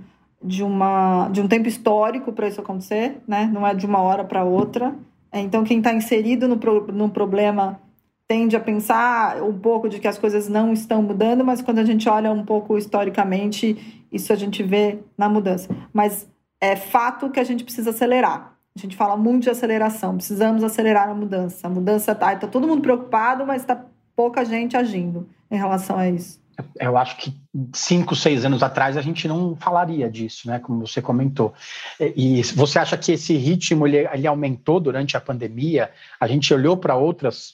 de 0.43 0.63
uma, 0.63 1.27
de 1.29 1.41
um 1.41 1.47
tempo 1.47 1.67
histórico 1.67 2.31
para 2.31 2.47
isso 2.47 2.61
acontecer, 2.61 3.21
né? 3.27 3.49
não 3.51 3.67
é 3.67 3.73
de 3.73 3.85
uma 3.85 3.99
hora 3.99 4.23
para 4.23 4.43
outra. 4.43 4.95
Então, 5.33 5.63
quem 5.63 5.79
está 5.79 5.93
inserido 5.93 6.47
no, 6.47 6.57
pro, 6.57 6.91
no 6.91 7.09
problema 7.09 7.79
tende 8.27 8.55
a 8.55 8.59
pensar 8.59 9.41
um 9.43 9.57
pouco 9.57 9.89
de 9.89 9.99
que 9.99 10.07
as 10.07 10.17
coisas 10.17 10.47
não 10.47 10.71
estão 10.71 11.01
mudando, 11.01 11.43
mas 11.43 11.61
quando 11.61 11.79
a 11.79 11.83
gente 11.83 12.07
olha 12.07 12.31
um 12.31 12.45
pouco 12.45 12.77
historicamente, 12.77 14.05
isso 14.11 14.31
a 14.31 14.35
gente 14.35 14.63
vê 14.63 14.99
na 15.17 15.27
mudança. 15.27 15.69
Mas 15.91 16.27
é 16.61 16.75
fato 16.75 17.29
que 17.29 17.39
a 17.39 17.43
gente 17.43 17.63
precisa 17.63 17.89
acelerar. 17.89 18.55
A 18.77 18.79
gente 18.79 18.95
fala 18.95 19.17
muito 19.17 19.43
de 19.43 19.49
aceleração, 19.49 20.15
precisamos 20.15 20.63
acelerar 20.63 21.09
a 21.09 21.13
mudança. 21.13 21.67
A 21.67 21.69
mudança 21.69 22.11
está 22.11 22.35
tá 22.35 22.47
todo 22.47 22.67
mundo 22.67 22.81
preocupado, 22.81 23.45
mas 23.45 23.61
está 23.61 23.83
pouca 24.15 24.45
gente 24.45 24.77
agindo 24.77 25.27
em 25.49 25.57
relação 25.57 25.97
a 25.97 26.07
isso 26.09 26.39
eu 26.79 26.97
acho 26.97 27.17
que 27.17 27.33
cinco, 27.73 28.15
seis 28.15 28.45
anos 28.45 28.61
atrás 28.61 28.97
a 28.97 29.01
gente 29.01 29.27
não 29.27 29.55
falaria 29.55 30.09
disso, 30.09 30.47
né? 30.47 30.59
Como 30.59 30.85
você 30.85 31.01
comentou. 31.01 31.53
E, 31.99 32.41
você 32.55 32.79
acha 32.79 32.97
que 32.97 33.11
esse 33.11 33.35
ritmo 33.35 33.87
ele, 33.87 34.07
ele 34.13 34.27
aumentou 34.27 34.79
durante 34.79 35.15
a 35.15 35.21
pandemia? 35.21 35.91
A 36.19 36.27
gente 36.27 36.53
olhou 36.53 36.77
para 36.77 36.95
outras, 36.95 37.53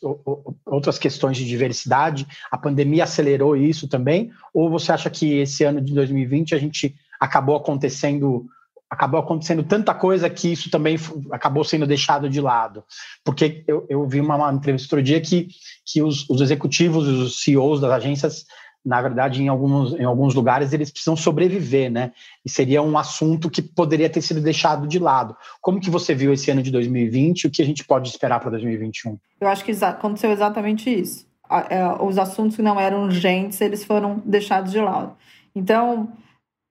outras 0.65 0.97
questões 0.97 1.37
de 1.37 1.45
diversidade, 1.45 2.27
a 2.51 2.57
pandemia 2.57 3.03
acelerou 3.03 3.55
isso 3.55 3.87
também? 3.87 4.31
Ou 4.53 4.69
você 4.69 4.91
acha 4.91 5.09
que 5.09 5.39
esse 5.39 5.63
ano 5.63 5.81
de 5.81 5.93
2020 5.93 6.55
a 6.55 6.59
gente 6.59 6.95
acabou 7.19 7.55
acontecendo 7.55 8.45
acabou 8.89 9.19
acontecendo 9.19 9.63
tanta 9.63 9.93
coisa 9.93 10.29
que 10.29 10.51
isso 10.51 10.69
também 10.69 10.97
acabou 11.31 11.63
sendo 11.63 11.87
deixado 11.87 12.29
de 12.29 12.39
lado. 12.39 12.83
Porque 13.23 13.63
eu, 13.67 13.85
eu 13.89 14.07
vi 14.07 14.21
uma, 14.21 14.51
entrevista 14.51 14.95
outro 14.95 15.03
dia 15.03 15.19
que, 15.19 15.49
que 15.85 16.01
os, 16.01 16.29
os 16.29 16.39
executivos, 16.41 17.07
os 17.07 17.43
CEOs 17.43 17.81
das 17.81 17.91
agências, 17.91 18.45
na 18.85 19.01
verdade, 19.01 19.41
em 19.41 19.47
alguns, 19.47 19.93
em 19.95 20.03
alguns 20.03 20.35
lugares, 20.35 20.71
eles 20.71 20.91
precisam 20.91 21.15
sobreviver, 21.15 21.89
né? 21.89 22.11
E 22.45 22.49
seria 22.49 22.81
um 22.83 22.97
assunto 22.97 23.49
que 23.49 23.61
poderia 23.61 24.09
ter 24.09 24.21
sido 24.21 24.39
deixado 24.39 24.87
de 24.87 24.99
lado. 24.99 25.35
Como 25.59 25.79
que 25.79 25.89
você 25.89 26.13
viu 26.13 26.31
esse 26.31 26.51
ano 26.51 26.61
de 26.61 26.71
2020 26.71 27.43
e 27.43 27.47
o 27.47 27.51
que 27.51 27.61
a 27.61 27.65
gente 27.65 27.83
pode 27.83 28.09
esperar 28.09 28.39
para 28.39 28.51
2021? 28.51 29.17
Eu 29.41 29.47
acho 29.47 29.65
que 29.65 29.71
aconteceu 29.83 30.31
exatamente 30.31 30.89
isso. 30.89 31.25
É, 31.69 31.85
os 32.03 32.17
assuntos 32.19 32.55
que 32.55 32.61
não 32.61 32.79
eram 32.79 33.03
urgentes, 33.05 33.59
eles 33.59 33.83
foram 33.83 34.21
deixados 34.23 34.71
de 34.71 34.79
lado. 34.79 35.15
Então, 35.55 36.13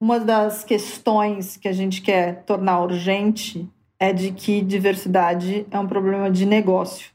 uma 0.01 0.21
das 0.21 0.63
questões 0.63 1.57
que 1.57 1.67
a 1.67 1.73
gente 1.73 2.01
quer 2.01 2.45
tornar 2.45 2.81
urgente 2.81 3.69
é 3.99 4.13
de 4.13 4.31
que 4.33 4.61
diversidade 4.61 5.67
é 5.71 5.79
um 5.79 5.87
problema 5.87 6.31
de 6.31 6.47
negócio 6.47 7.11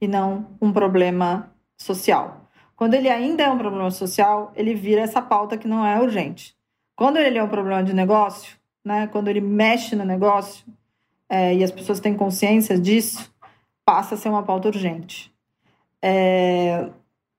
e 0.00 0.06
não 0.06 0.46
um 0.60 0.72
problema 0.72 1.50
social. 1.76 2.47
Quando 2.78 2.94
ele 2.94 3.08
ainda 3.08 3.42
é 3.42 3.50
um 3.50 3.58
problema 3.58 3.90
social, 3.90 4.52
ele 4.54 4.72
vira 4.72 5.00
essa 5.00 5.20
pauta 5.20 5.58
que 5.58 5.66
não 5.66 5.84
é 5.84 6.00
urgente. 6.00 6.56
Quando 6.94 7.16
ele 7.16 7.36
é 7.36 7.42
um 7.42 7.48
problema 7.48 7.82
de 7.82 7.92
negócio, 7.92 8.56
né, 8.84 9.08
quando 9.08 9.26
ele 9.26 9.40
mexe 9.40 9.96
no 9.96 10.04
negócio 10.04 10.64
é, 11.28 11.56
e 11.56 11.64
as 11.64 11.72
pessoas 11.72 11.98
têm 11.98 12.14
consciência 12.14 12.78
disso, 12.78 13.34
passa 13.84 14.14
a 14.14 14.18
ser 14.18 14.28
uma 14.28 14.44
pauta 14.44 14.68
urgente. 14.68 15.34
É, 16.00 16.88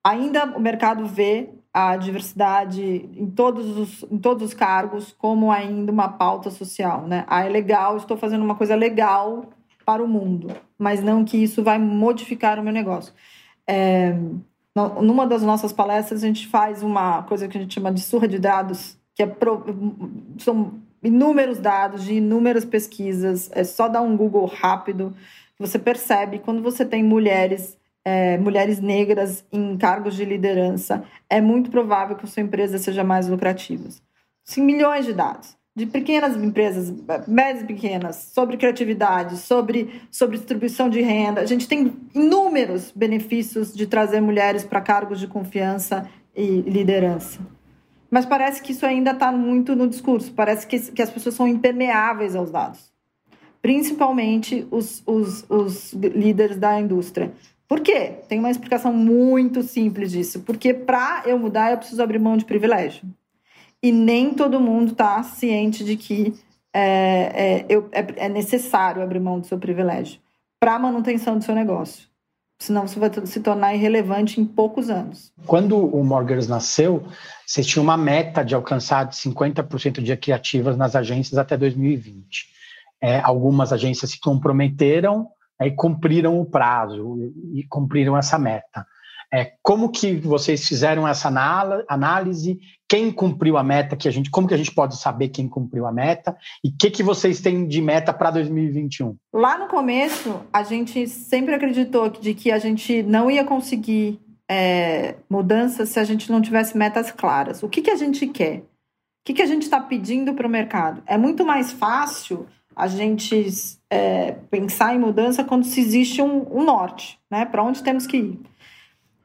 ainda 0.04 0.44
o 0.58 0.60
mercado 0.60 1.06
vê 1.06 1.48
a 1.74 1.96
diversidade 1.96 3.10
em 3.16 3.32
todos 3.32 3.78
os, 3.78 4.04
em 4.12 4.18
todos 4.18 4.44
os 4.44 4.54
cargos 4.54 5.16
como 5.18 5.54
ainda 5.54 5.90
uma 5.90 6.10
pauta 6.10 6.52
social, 6.52 7.08
né? 7.08 7.24
Ah, 7.30 7.46
é 7.46 7.48
legal, 7.48 7.96
estou 7.96 8.18
fazendo 8.18 8.44
uma 8.44 8.56
coisa 8.56 8.76
legal 8.76 9.46
para 9.86 10.04
o 10.04 10.08
mundo, 10.08 10.54
mas 10.78 11.02
não 11.02 11.24
que 11.24 11.38
isso 11.38 11.64
vai 11.64 11.80
modificar 11.80 12.60
o 12.60 12.64
meu 12.64 12.74
negócio. 12.74 13.14
É, 13.66 14.14
numa 14.76 15.26
das 15.26 15.42
nossas 15.42 15.74
palestras, 15.74 16.24
a 16.24 16.28
gente 16.28 16.48
faz 16.48 16.84
uma 16.84 17.24
coisa 17.24 17.48
que 17.48 17.58
a 17.58 17.62
gente 17.62 17.74
chama 17.74 17.92
de 17.92 18.02
surra 18.02 18.28
de 18.28 18.40
dados, 18.40 18.98
que 19.16 19.24
é 19.24 19.28
pro, 19.28 19.64
são 20.38 20.74
inúmeros 21.04 21.60
dados 21.60 22.04
de 22.04 22.16
inúmeras 22.16 22.66
pesquisas, 22.66 23.50
é 23.54 23.64
só 23.64 23.88
dar 23.88 24.02
um 24.02 24.16
Google 24.16 24.46
rápido, 24.46 25.16
você 25.58 25.78
percebe 25.78 26.40
quando 26.40 26.62
você 26.62 26.86
tem 26.86 27.04
mulheres 27.04 27.78
é, 28.06 28.38
mulheres 28.38 28.80
negras 28.80 29.46
em 29.52 29.78
cargos 29.78 30.16
de 30.16 30.24
liderança, 30.24 31.04
é 31.30 31.42
muito 31.42 31.70
provável 31.70 32.16
que 32.16 32.26
a 32.26 32.28
sua 32.28 32.42
empresa 32.42 32.78
seja 32.78 33.04
mais 33.04 33.28
lucrativa. 33.28 33.90
Sim, 34.44 34.64
milhões 34.64 35.06
de 35.06 35.14
dados 35.14 35.59
de 35.76 35.86
pequenas 35.86 36.36
empresas, 36.36 36.94
médias 37.28 37.64
e 37.64 37.68
pequenas, 37.68 38.32
sobre 38.34 38.58
criatividade, 38.58 39.38
sobre, 39.38 40.02
sobre 40.12 40.38
distribuição 40.38 40.90
de 40.90 41.02
renda. 41.02 41.42
A 41.42 41.46
gente 41.46 41.68
tem 41.68 41.94
inúmeros 42.14 42.92
benefícios 42.92 43.74
de 43.74 43.88
trazer 43.88 44.20
mulheres 44.20 44.64
para 44.64 44.82
cargos 44.82 45.20
de 45.20 45.28
confiança 45.28 46.10
e 46.36 46.62
liderança. 46.62 47.40
Mas 48.12 48.26
parece 48.26 48.62
que 48.62 48.72
isso 48.72 48.86
ainda 48.86 49.12
está 49.12 49.32
muito 49.32 49.76
no 49.76 49.88
discurso, 49.88 50.34
parece 50.34 50.66
que, 50.66 50.80
que 50.92 51.02
as 51.02 51.10
pessoas 51.10 51.36
são 51.36 51.48
impermeáveis 51.48 52.36
aos 52.36 52.50
dados, 52.50 52.92
principalmente 53.62 54.68
os, 54.72 55.04
os, 55.06 55.46
os 55.50 55.94
líderes 55.94 56.58
da 56.58 56.80
indústria. 56.80 57.32
Por 57.70 57.82
quê? 57.82 58.16
Tem 58.28 58.40
uma 58.40 58.50
explicação 58.50 58.92
muito 58.92 59.62
simples 59.62 60.12
disso. 60.12 60.40
Porque 60.40 60.74
para 60.74 61.22
eu 61.28 61.38
mudar, 61.38 61.70
eu 61.70 61.78
preciso 61.78 62.02
abrir 62.02 62.18
mão 62.18 62.36
de 62.36 62.44
privilégio. 62.44 63.04
E 63.82 63.92
nem 63.92 64.34
todo 64.34 64.60
mundo 64.60 64.92
está 64.92 65.22
ciente 65.24 65.84
de 65.84 65.96
que 65.96 66.34
é, 66.74 67.62
é, 67.62 67.66
eu, 67.70 67.90
é, 67.92 68.26
é, 68.26 68.30
necessário 68.30 69.02
abrir 69.02 69.20
mão 69.20 69.40
do 69.40 69.48
seu 69.48 69.58
privilégio 69.58 70.20
para 70.60 70.76
a 70.76 70.80
manutenção 70.80 71.38
do 71.38 71.44
seu 71.44 71.56
negócio. 71.56 72.08
Senão 72.62 72.86
você 72.86 73.00
vai 73.00 73.10
se 73.26 73.40
tornar 73.40 73.74
irrelevante 73.74 74.42
em 74.42 74.46
poucos 74.46 74.90
anos. 74.90 75.32
Quando 75.46 75.78
o 75.78 76.04
Morgans 76.04 76.48
nasceu, 76.48 77.08
você 77.48 77.64
tinha 77.64 77.82
uma 77.82 77.96
meta 77.96 78.44
de 78.44 78.54
alcançar 78.54 79.08
50% 79.10 80.02
de 80.02 80.18
criativas 80.18 80.76
nas 80.76 80.94
agências 80.94 81.38
até 81.38 81.56
2020. 81.56 82.50
É, 83.02 83.22
algumas 83.22 83.72
agências 83.72 84.12
se 84.12 84.20
comprometeram 84.20 85.30
e 85.62 85.72
cumpriram 85.72 86.40
o 86.40 86.46
prazo 86.46 87.34
e 87.54 87.64
cumpriram 87.64 88.18
essa 88.18 88.38
meta. 88.38 88.86
É, 89.32 89.54
como 89.62 89.90
que 89.90 90.16
vocês 90.16 90.68
fizeram 90.68 91.08
essa 91.08 91.30
análise? 91.88 92.60
Quem 92.90 93.12
cumpriu 93.12 93.56
a 93.56 93.64
meta 93.64 93.96
que 93.96 94.08
a 94.08 94.12
gente, 94.12 94.32
como 94.32 94.48
que 94.48 94.54
a 94.56 94.58
gente 94.58 94.72
pode 94.72 94.98
saber 94.98 95.30
quem 95.30 95.48
cumpriu 95.48 95.86
a 95.86 95.92
meta 95.92 96.36
e 96.64 96.70
o 96.70 96.74
que 96.76 96.90
que 96.90 97.04
vocês 97.04 97.40
têm 97.40 97.68
de 97.68 97.82
meta 97.84 98.12
para 98.12 98.32
2021? 98.32 99.16
Lá 99.32 99.60
no 99.60 99.68
começo, 99.68 100.42
a 100.52 100.64
gente 100.64 101.08
sempre 101.08 101.54
acreditou 101.54 102.10
de 102.10 102.34
que 102.34 102.52
a 102.52 102.58
gente 102.58 103.04
não 103.04 103.30
ia 103.30 103.44
conseguir 103.44 104.20
é, 104.50 105.16
mudanças 105.30 105.90
se 105.90 106.00
a 106.00 106.04
gente 106.04 106.32
não 106.32 106.42
tivesse 106.42 106.76
metas 106.76 107.12
claras. 107.12 107.62
O 107.62 107.70
que 107.70 107.84
que 107.84 107.92
a 107.92 107.96
gente 107.96 108.26
quer? 108.26 108.58
O 108.58 108.64
que 109.24 109.34
que 109.36 109.42
a 109.44 109.46
gente 109.46 109.64
está 109.64 109.80
pedindo 109.80 110.34
para 110.34 110.48
o 110.48 110.50
mercado? 110.50 111.04
É 111.06 111.16
muito 111.16 111.46
mais 111.46 111.72
fácil 111.72 112.48
a 112.76 112.88
gente 112.88 113.46
é, 113.92 114.32
pensar 114.50 114.96
em 114.96 115.00
mudança 115.00 115.44
quando 115.44 115.66
se 115.66 115.80
existe 115.80 116.24
um, 116.24 116.48
um 116.50 116.64
norte, 116.64 117.20
né? 117.30 117.46
Para 117.46 117.62
onde 117.62 117.84
temos 117.84 118.08
que 118.08 118.18
ir. 118.18 118.40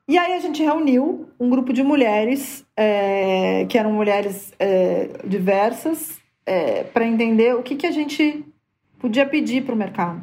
E 0.07 0.19
aí 0.19 0.35
a 0.35 0.39
gente 0.39 0.63
reuniu 0.63 1.29
um 1.41 1.49
grupo 1.49 1.73
de 1.73 1.83
mulheres, 1.83 2.65
é, 2.77 3.65
que 3.67 3.79
eram 3.79 3.93
mulheres 3.93 4.53
é, 4.59 5.09
diversas, 5.25 6.21
é, 6.45 6.85
para 6.85 7.07
entender 7.07 7.55
o 7.55 7.63
que, 7.63 7.75
que 7.75 7.87
a 7.87 7.91
gente 7.91 8.45
podia 8.99 9.25
pedir 9.25 9.65
para 9.65 9.75
o 9.75 9.79
mercado. 9.79 10.23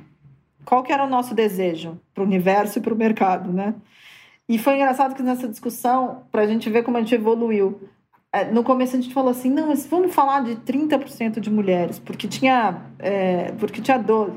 Qual 0.63 0.83
que 0.83 0.93
era 0.93 1.03
o 1.03 1.09
nosso 1.09 1.33
desejo 1.33 1.99
para 2.13 2.23
o 2.23 2.25
universo 2.27 2.77
e 2.77 2.81
para 2.81 2.93
o 2.93 2.97
mercado, 2.97 3.51
né? 3.51 3.73
E 4.47 4.59
foi 4.59 4.75
engraçado 4.75 5.15
que 5.15 5.23
nessa 5.23 5.47
discussão, 5.47 6.23
para 6.31 6.43
a 6.43 6.47
gente 6.47 6.69
ver 6.69 6.83
como 6.83 6.97
a 6.97 6.99
gente 6.99 7.15
evoluiu, 7.15 7.89
é, 8.31 8.45
no 8.45 8.63
começo 8.63 8.95
a 8.95 9.01
gente 9.01 9.13
falou 9.13 9.31
assim, 9.31 9.49
não, 9.49 9.67
mas 9.67 9.85
vamos 9.87 10.13
falar 10.13 10.43
de 10.43 10.55
30% 10.57 11.39
de 11.39 11.49
mulheres, 11.49 11.97
porque 11.97 12.27
tinha, 12.27 12.81
é, 12.99 13.51
porque 13.53 13.81
tinha 13.81 13.97
12. 13.97 14.33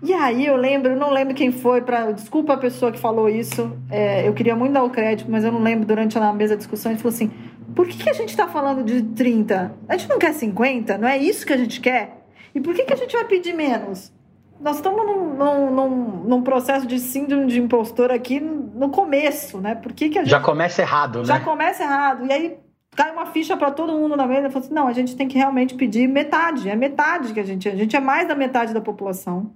E 0.00 0.14
aí 0.14 0.46
eu 0.46 0.56
lembro, 0.56 0.92
eu 0.92 0.96
não 0.96 1.10
lembro 1.10 1.34
quem 1.34 1.50
foi, 1.50 1.80
para 1.80 2.12
desculpa 2.12 2.54
a 2.54 2.56
pessoa 2.56 2.92
que 2.92 2.98
falou 2.98 3.28
isso, 3.28 3.76
é, 3.90 4.28
eu 4.28 4.32
queria 4.32 4.54
muito 4.54 4.72
dar 4.72 4.84
o 4.84 4.90
crédito, 4.90 5.28
mas 5.28 5.44
eu 5.44 5.50
não 5.50 5.60
lembro 5.60 5.86
durante 5.86 6.16
a 6.16 6.32
mesa 6.32 6.54
de 6.54 6.58
discussão, 6.58 6.90
a 6.90 6.94
gente 6.94 7.02
falou 7.02 7.14
assim, 7.14 7.30
por 7.74 7.86
que, 7.86 8.04
que 8.04 8.10
a 8.10 8.12
gente 8.12 8.30
está 8.30 8.46
falando 8.46 8.84
de 8.84 9.02
30? 9.02 9.74
A 9.88 9.96
gente 9.96 10.08
não 10.08 10.18
quer 10.18 10.32
50? 10.32 10.98
Não 10.98 11.08
é 11.08 11.18
isso 11.18 11.44
que 11.44 11.52
a 11.52 11.56
gente 11.56 11.80
quer? 11.80 12.26
E 12.54 12.60
por 12.60 12.74
que, 12.74 12.84
que 12.84 12.92
a 12.92 12.96
gente 12.96 13.12
vai 13.12 13.24
pedir 13.24 13.52
menos? 13.52 14.12
Nós 14.60 14.76
estamos 14.76 15.04
num, 15.04 15.34
num, 15.34 15.70
num, 15.70 15.98
num, 16.24 16.42
processo 16.42 16.86
de 16.86 16.98
síndrome 16.98 17.46
de 17.46 17.60
impostor 17.60 18.10
aqui 18.10 18.40
no 18.40 18.90
começo, 18.90 19.58
né? 19.60 19.74
Por 19.76 19.92
que, 19.92 20.08
que 20.08 20.18
a 20.18 20.22
gente... 20.22 20.30
Já 20.30 20.40
começa 20.40 20.82
errado, 20.82 21.20
né? 21.20 21.24
Já 21.24 21.40
começa 21.40 21.82
errado. 21.82 22.26
E 22.26 22.32
aí 22.32 22.58
cai 22.96 23.12
uma 23.12 23.26
ficha 23.26 23.56
para 23.56 23.70
todo 23.70 23.92
mundo 23.92 24.16
na 24.16 24.26
mesa 24.26 24.48
e 24.48 24.50
fala 24.50 24.64
assim: 24.64 24.74
não, 24.74 24.88
a 24.88 24.92
gente 24.92 25.14
tem 25.14 25.28
que 25.28 25.38
realmente 25.38 25.74
pedir 25.74 26.08
metade. 26.08 26.68
É 26.68 26.74
metade 26.74 27.32
que 27.32 27.38
a 27.38 27.44
gente 27.44 27.68
é. 27.68 27.72
A 27.72 27.76
gente 27.76 27.94
é 27.94 28.00
mais 28.00 28.26
da 28.26 28.34
metade 28.34 28.74
da 28.74 28.80
população. 28.80 29.52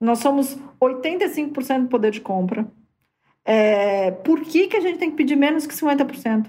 Nós 0.00 0.20
somos 0.20 0.56
85% 0.80 1.82
do 1.82 1.88
poder 1.88 2.10
de 2.10 2.20
compra. 2.20 2.66
É, 3.44 4.10
por 4.10 4.40
que, 4.40 4.66
que 4.66 4.76
a 4.76 4.80
gente 4.80 4.98
tem 4.98 5.10
que 5.10 5.16
pedir 5.16 5.36
menos 5.36 5.66
que 5.66 5.74
50%? 5.74 6.46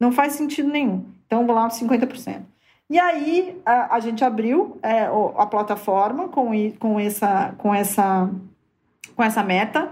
Não 0.00 0.10
faz 0.10 0.32
sentido 0.34 0.68
nenhum. 0.68 1.04
Então, 1.26 1.46
vou 1.46 1.54
lá, 1.54 1.68
50%. 1.68 2.42
E 2.88 2.98
aí, 2.98 3.60
a, 3.64 3.96
a 3.96 4.00
gente 4.00 4.24
abriu 4.24 4.78
é, 4.82 5.04
a 5.36 5.46
plataforma 5.46 6.28
com, 6.28 6.52
com, 6.78 7.00
essa, 7.00 7.54
com, 7.58 7.74
essa, 7.74 8.30
com 9.16 9.22
essa 9.22 9.42
meta. 9.42 9.90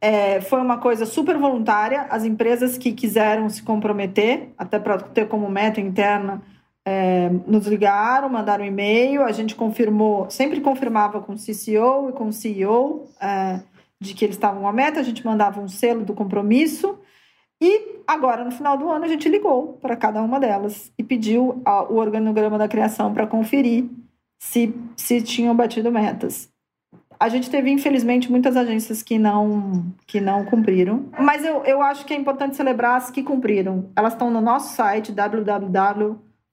É, 0.00 0.40
foi 0.40 0.60
uma 0.60 0.78
coisa 0.78 1.06
super 1.06 1.38
voluntária. 1.38 2.02
As 2.10 2.24
empresas 2.24 2.76
que 2.76 2.92
quiseram 2.92 3.48
se 3.48 3.62
comprometer, 3.62 4.50
até 4.58 4.78
para 4.78 4.98
ter 4.98 5.28
como 5.28 5.48
meta 5.48 5.80
interna, 5.80 6.42
é, 6.86 7.30
nos 7.46 7.66
ligaram, 7.66 8.28
mandaram 8.28 8.64
um 8.64 8.68
e-mail, 8.68 9.22
a 9.22 9.32
gente 9.32 9.54
confirmou, 9.54 10.28
sempre 10.30 10.60
confirmava 10.60 11.20
com 11.20 11.32
o 11.32 11.36
CCO 11.36 12.10
e 12.10 12.12
com 12.12 12.28
o 12.28 12.32
CEO 12.32 13.08
é, 13.20 13.60
de 14.00 14.12
que 14.14 14.24
eles 14.24 14.36
estavam 14.36 14.68
a 14.68 14.72
meta, 14.72 15.00
a 15.00 15.02
gente 15.02 15.24
mandava 15.24 15.60
um 15.60 15.68
selo 15.68 16.04
do 16.04 16.14
compromisso. 16.14 16.98
E 17.60 18.02
agora, 18.06 18.44
no 18.44 18.50
final 18.50 18.76
do 18.76 18.90
ano, 18.90 19.04
a 19.04 19.08
gente 19.08 19.28
ligou 19.28 19.78
para 19.80 19.96
cada 19.96 20.20
uma 20.22 20.38
delas 20.38 20.92
e 20.98 21.02
pediu 21.02 21.62
a, 21.64 21.84
o 21.84 21.96
organograma 21.96 22.58
da 22.58 22.68
criação 22.68 23.14
para 23.14 23.26
conferir 23.26 23.86
se, 24.38 24.74
se 24.96 25.22
tinham 25.22 25.56
batido 25.56 25.90
metas. 25.90 26.52
A 27.18 27.28
gente 27.28 27.48
teve, 27.48 27.70
infelizmente, 27.70 28.30
muitas 28.30 28.56
agências 28.56 29.02
que 29.02 29.18
não, 29.18 29.86
que 30.06 30.20
não 30.20 30.44
cumpriram. 30.44 31.08
Mas 31.18 31.44
eu, 31.44 31.64
eu 31.64 31.80
acho 31.80 32.04
que 32.04 32.12
é 32.12 32.16
importante 32.16 32.56
celebrar 32.56 32.96
as 32.96 33.10
que 33.10 33.22
cumpriram. 33.22 33.88
Elas 33.96 34.12
estão 34.12 34.30
no 34.30 34.40
nosso 34.40 34.74
site, 34.74 35.12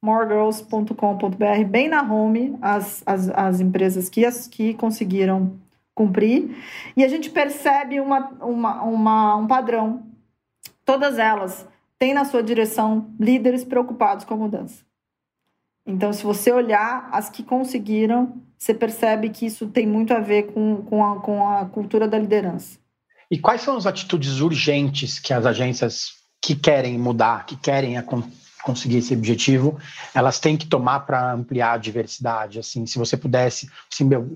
www.moregirls.com.br, 0.01 1.63
bem 1.69 1.87
na 1.87 2.01
home, 2.01 2.57
as, 2.61 3.03
as, 3.05 3.29
as 3.29 3.59
empresas 3.59 4.09
que, 4.09 4.25
as, 4.25 4.47
que 4.47 4.73
conseguiram 4.73 5.59
cumprir. 5.93 6.57
E 6.97 7.03
a 7.03 7.07
gente 7.07 7.29
percebe 7.29 7.99
uma, 7.99 8.29
uma, 8.41 8.81
uma, 8.81 9.35
um 9.35 9.47
padrão. 9.47 10.03
Todas 10.83 11.19
elas 11.19 11.67
têm 11.99 12.13
na 12.13 12.25
sua 12.25 12.41
direção 12.41 13.13
líderes 13.19 13.63
preocupados 13.63 14.25
com 14.25 14.33
a 14.33 14.37
mudança. 14.37 14.83
Então, 15.85 16.11
se 16.11 16.23
você 16.23 16.51
olhar 16.51 17.09
as 17.11 17.29
que 17.29 17.43
conseguiram, 17.43 18.41
você 18.57 18.73
percebe 18.73 19.29
que 19.29 19.45
isso 19.45 19.67
tem 19.67 19.87
muito 19.87 20.13
a 20.13 20.19
ver 20.19 20.51
com, 20.51 20.83
com, 20.83 21.03
a, 21.03 21.19
com 21.19 21.47
a 21.47 21.65
cultura 21.65 22.07
da 22.07 22.17
liderança. 22.17 22.79
E 23.29 23.39
quais 23.39 23.61
são 23.61 23.77
as 23.77 23.85
atitudes 23.85 24.41
urgentes 24.41 25.19
que 25.19 25.33
as 25.33 25.45
agências 25.45 26.21
que 26.41 26.55
querem 26.55 26.97
mudar, 26.97 27.45
que 27.45 27.55
querem 27.55 27.97
conseguir 28.61 28.97
esse 28.97 29.13
objetivo, 29.13 29.77
elas 30.13 30.39
têm 30.39 30.57
que 30.57 30.65
tomar 30.65 31.01
para 31.01 31.33
ampliar 31.33 31.73
a 31.73 31.77
diversidade. 31.77 32.59
Assim, 32.59 32.85
se 32.85 32.97
você 32.97 33.17
pudesse, 33.17 33.69
assim, 33.91 34.03
meu, 34.03 34.35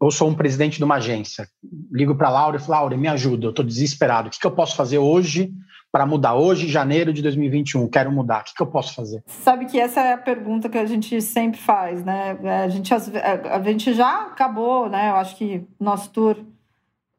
eu 0.00 0.10
sou 0.10 0.28
um 0.28 0.34
presidente 0.34 0.78
de 0.78 0.84
uma 0.84 0.96
agência, 0.96 1.48
ligo 1.90 2.14
para 2.14 2.30
Laura 2.30 2.56
e 2.56 2.60
falo, 2.60 2.72
Laura, 2.72 2.96
me 2.96 3.08
ajuda, 3.08 3.46
eu 3.46 3.50
estou 3.50 3.64
desesperado. 3.64 4.28
O 4.28 4.30
que, 4.30 4.38
que 4.38 4.46
eu 4.46 4.50
posso 4.50 4.76
fazer 4.76 4.98
hoje 4.98 5.52
para 5.92 6.06
mudar? 6.06 6.34
Hoje, 6.34 6.68
janeiro 6.68 7.12
de 7.12 7.22
2021, 7.22 7.88
quero 7.88 8.10
mudar. 8.10 8.42
O 8.42 8.44
que, 8.44 8.54
que 8.54 8.62
eu 8.62 8.66
posso 8.66 8.94
fazer? 8.94 9.22
Sabe 9.26 9.66
que 9.66 9.78
essa 9.78 10.00
é 10.00 10.12
a 10.12 10.18
pergunta 10.18 10.68
que 10.68 10.78
a 10.78 10.86
gente 10.86 11.20
sempre 11.20 11.60
faz, 11.60 12.04
né? 12.04 12.38
A 12.64 12.68
gente, 12.68 12.92
a 12.92 13.62
gente 13.62 13.94
já 13.94 14.26
acabou, 14.26 14.88
né? 14.88 15.10
Eu 15.10 15.16
acho 15.16 15.36
que 15.36 15.64
nosso 15.78 16.10
tour 16.10 16.36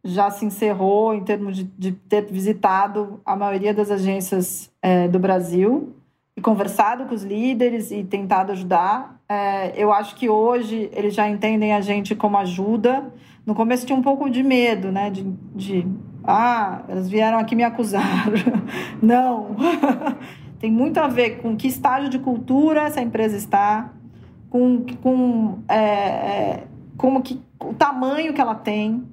já 0.03 0.29
se 0.29 0.45
encerrou 0.45 1.15
em 1.15 1.24
termos 1.24 1.57
de, 1.57 1.63
de 1.63 1.91
ter 1.91 2.25
visitado 2.25 3.19
a 3.25 3.36
maioria 3.36 3.74
das 3.74 3.89
agências 3.89 4.72
é, 4.81 5.07
do 5.07 5.17
Brasil 5.17 5.95
e 6.38 6.42
conversado 6.42 7.06
com 7.06 7.15
os 7.15 7.24
líderes 7.24 7.92
e 7.92 8.04
tentado 8.04 8.51
ajudar. 8.51 9.20
É, 9.27 9.72
eu 9.82 9.94
acho 9.94 10.15
que 10.15 10.30
hoje 10.30 10.89
eles 10.94 11.13
já 11.13 11.30
entendem 11.30 11.74
a 11.74 11.82
gente 11.82 12.13
como 12.13 12.38
ajuda. 12.38 13.13
No 13.46 13.56
começo 13.56 13.86
tinha 13.86 13.98
um 13.98 14.01
pouco 14.01 14.30
de 14.30 14.44
medo, 14.44 14.92
né? 14.92 15.10
De, 15.10 15.24
de 15.56 15.88
ah, 16.24 16.84
elas 16.88 17.10
vieram 17.10 17.38
aqui 17.38 17.56
me 17.56 17.63
acusar. 17.63 18.25
Não. 19.01 19.56
Tem 20.60 20.72
muito 20.72 21.00
a 21.00 21.08
ver 21.08 21.42
com 21.42 21.56
que 21.56 21.68
estágio 21.68 22.10
de 22.10 22.20
cultura 22.20 22.84
essa 22.84 23.01
empresa 23.01 23.38
está, 23.38 23.94
com, 24.50 24.86
com 25.01 25.60
é, 25.68 25.77
é, 25.77 26.63
como 26.98 27.22
que, 27.22 27.42
o 27.60 27.74
tamanho 27.74 28.34
que 28.34 28.42
ela 28.42 28.56
tem, 28.56 29.04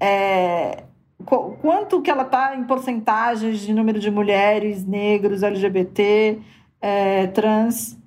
é, 0.00 0.84
quanto 1.24 2.00
que 2.00 2.10
ela 2.10 2.22
está 2.22 2.56
em 2.56 2.64
porcentagens 2.64 3.60
de 3.60 3.72
número 3.72 3.98
de 3.98 4.10
mulheres, 4.10 4.84
negros, 4.84 5.42
LGBT, 5.42 6.38
é, 6.80 7.26
trans, 7.28 7.98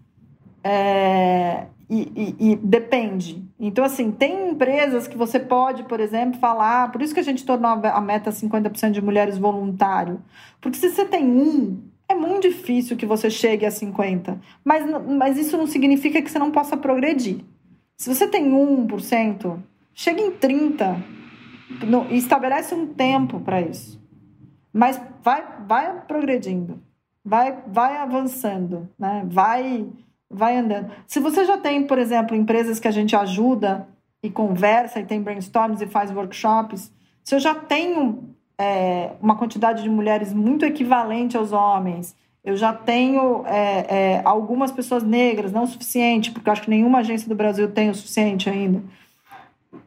é, 0.64 1.66
e, 1.90 2.12
e, 2.16 2.52
e, 2.52 2.56
depende. 2.56 3.44
Então, 3.60 3.84
assim, 3.84 4.12
tem 4.12 4.50
empresas 4.50 5.08
que 5.08 5.18
você 5.18 5.40
pode, 5.40 5.84
por 5.84 6.00
exemplo, 6.00 6.40
falar. 6.40 6.92
Por 6.92 7.02
isso 7.02 7.14
que 7.14 7.20
a 7.20 7.24
gente 7.24 7.46
tornou 7.46 7.70
a 7.70 8.02
meta 8.02 8.32
50% 8.32 8.92
de 8.92 9.02
mulheres 9.02 9.38
voluntário. 9.38 10.22
Porque 10.60 10.78
se 10.78 10.90
você 10.90 11.06
tem 11.06 11.24
um, 11.24 11.82
é 12.10 12.16
muito 12.16 12.48
difícil 12.48 12.98
que 12.98 13.06
você 13.06 13.30
chegue 13.30 13.66
a 13.66 13.70
50%. 13.70 14.38
Mas, 14.64 14.86
mas 15.08 15.38
isso 15.38 15.58
não 15.58 15.68
significa 15.68 16.22
que 16.22 16.32
você 16.32 16.40
não 16.40 16.52
possa 16.52 16.76
progredir. 16.76 17.42
Se 17.98 18.14
você 18.14 18.28
tem 18.28 18.50
1%, 18.50 19.60
chega 19.94 20.22
em 20.22 20.32
30% 20.32 21.23
e 22.10 22.18
estabelece 22.18 22.74
um 22.74 22.88
tempo 22.88 23.40
para 23.40 23.62
isso. 23.62 24.02
Mas 24.72 25.00
vai, 25.22 25.44
vai 25.68 26.02
progredindo, 26.08 26.82
vai, 27.24 27.58
vai 27.68 27.98
avançando, 27.98 28.90
né? 28.98 29.24
vai, 29.28 29.88
vai 30.30 30.58
andando. 30.58 30.92
Se 31.08 31.20
você 31.20 31.46
já 31.46 31.58
tem, 31.58 31.86
por 31.86 32.00
exemplo, 32.00 32.36
empresas 32.36 32.80
que 32.80 32.88
a 32.88 32.92
gente 32.92 33.16
ajuda 33.16 33.88
e 34.22 34.30
conversa 34.30 35.00
e 35.00 35.06
tem 35.06 35.22
brainstorms 35.22 35.82
e 35.82 35.88
faz 35.88 36.12
workshops, 36.12 36.92
se 37.24 37.36
eu 37.36 37.40
já 37.40 37.54
tenho 37.54 38.36
é, 38.58 39.12
uma 39.22 39.36
quantidade 39.36 39.84
de 39.84 39.90
mulheres 39.90 40.34
muito 40.34 40.66
equivalente 40.66 41.38
aos 41.38 41.52
homens, 41.52 42.16
eu 42.44 42.58
já 42.58 42.74
tenho 42.74 43.46
é, 43.46 43.86
é, 43.88 44.22
algumas 44.26 44.72
pessoas 44.72 45.04
negras, 45.04 45.52
não 45.52 45.64
o 45.64 45.68
suficiente, 45.68 46.32
porque 46.32 46.50
acho 46.50 46.64
que 46.64 46.70
nenhuma 46.70 47.00
agência 47.00 47.30
do 47.30 47.36
Brasil 47.36 47.72
tem 47.72 47.90
o 47.90 47.96
suficiente 47.96 48.50
ainda 48.50 48.82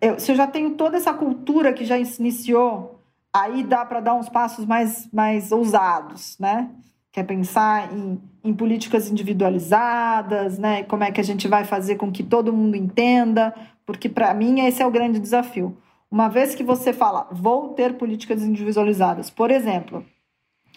eu, 0.00 0.18
se 0.18 0.32
eu 0.32 0.36
já 0.36 0.46
tenho 0.46 0.70
toda 0.70 0.96
essa 0.96 1.12
cultura 1.12 1.72
que 1.72 1.84
já 1.84 1.98
iniciou, 1.98 3.00
aí 3.32 3.62
dá 3.62 3.84
para 3.84 4.00
dar 4.00 4.14
uns 4.14 4.28
passos 4.28 4.64
mais, 4.64 5.08
mais 5.12 5.52
ousados, 5.52 6.38
né? 6.38 6.70
Que 7.12 7.20
é 7.20 7.22
pensar 7.22 7.92
em, 7.92 8.20
em 8.42 8.54
políticas 8.54 9.10
individualizadas, 9.10 10.58
né? 10.58 10.82
Como 10.84 11.04
é 11.04 11.10
que 11.10 11.20
a 11.20 11.24
gente 11.24 11.48
vai 11.48 11.64
fazer 11.64 11.96
com 11.96 12.10
que 12.10 12.22
todo 12.22 12.52
mundo 12.52 12.76
entenda, 12.76 13.54
porque 13.84 14.08
para 14.08 14.32
mim 14.34 14.60
esse 14.60 14.82
é 14.82 14.86
o 14.86 14.90
grande 14.90 15.18
desafio. 15.18 15.76
Uma 16.10 16.28
vez 16.28 16.54
que 16.54 16.62
você 16.62 16.92
fala, 16.92 17.28
vou 17.30 17.70
ter 17.70 17.94
políticas 17.94 18.42
individualizadas, 18.42 19.28
por 19.28 19.50
exemplo, 19.50 20.04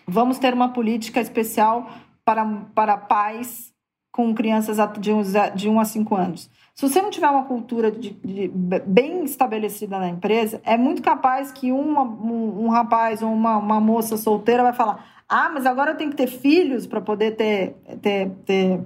vamos 0.08 0.40
ter 0.40 0.54
uma 0.54 0.70
política 0.70 1.22
especial 1.22 1.90
para, 2.26 2.46
para 2.74 2.98
pais 2.98 3.72
com 4.12 4.34
crianças 4.34 4.78
de 5.00 5.14
1 5.14 5.22
de 5.56 5.70
um 5.70 5.80
a 5.80 5.86
5 5.86 6.16
anos. 6.16 6.50
Se 6.80 6.88
você 6.88 7.02
não 7.02 7.10
tiver 7.10 7.28
uma 7.28 7.44
cultura 7.44 7.92
de, 7.92 8.12
de, 8.12 8.48
bem 8.88 9.26
estabelecida 9.26 10.00
na 10.00 10.08
empresa, 10.08 10.62
é 10.64 10.78
muito 10.78 11.02
capaz 11.02 11.52
que 11.52 11.74
uma, 11.74 12.04
um, 12.04 12.68
um, 12.68 12.70
rapaz 12.70 13.22
ou 13.22 13.34
uma, 13.34 13.58
uma 13.58 13.82
moça 13.82 14.16
solteira 14.16 14.64
vai 14.64 14.72
falar: 14.72 15.06
ah, 15.28 15.50
mas 15.54 15.66
agora 15.66 15.92
eu 15.92 15.98
tenho 15.98 16.10
que 16.10 16.16
ter 16.16 16.28
filhos 16.28 16.88
para 16.88 17.02
poder 17.02 17.36
ter, 17.36 17.76
ter, 18.02 18.32
ter 18.46 18.80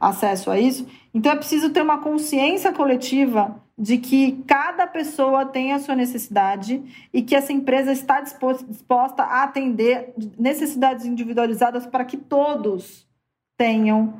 acesso 0.00 0.48
a 0.48 0.60
isso. 0.60 0.86
Então 1.12 1.32
é 1.32 1.34
preciso 1.34 1.70
ter 1.70 1.82
uma 1.82 1.98
consciência 1.98 2.72
coletiva 2.72 3.60
de 3.76 3.98
que 3.98 4.40
cada 4.46 4.86
pessoa 4.86 5.44
tem 5.44 5.72
a 5.72 5.80
sua 5.80 5.96
necessidade 5.96 7.08
e 7.12 7.20
que 7.20 7.34
essa 7.34 7.52
empresa 7.52 7.90
está 7.90 8.20
disposta 8.20 9.24
a 9.24 9.42
atender 9.42 10.14
necessidades 10.38 11.04
individualizadas 11.04 11.84
para 11.84 12.04
que 12.04 12.16
todos 12.16 13.08
tenham 13.58 14.14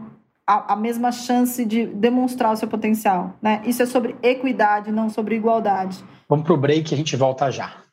a, 0.46 0.74
a, 0.74 0.76
mesma 0.76 1.10
chance 1.10 1.64
de 1.64 1.86
demonstrar 1.86 2.52
o 2.52 2.56
seu 2.56 2.68
potencial. 2.68 3.34
Né? 3.40 3.62
Isso 3.64 3.82
é 3.82 3.86
sobre 3.86 4.14
equidade, 4.22 4.92
não 4.92 5.08
sobre 5.08 5.36
igualdade. 5.36 6.04
Vamos 6.28 6.44
para 6.44 6.54
o 6.54 6.56
break 6.56 6.92
e 6.92 6.94
a 6.94 6.96
gente 6.96 7.16
volta 7.16 7.50
já. 7.50 7.83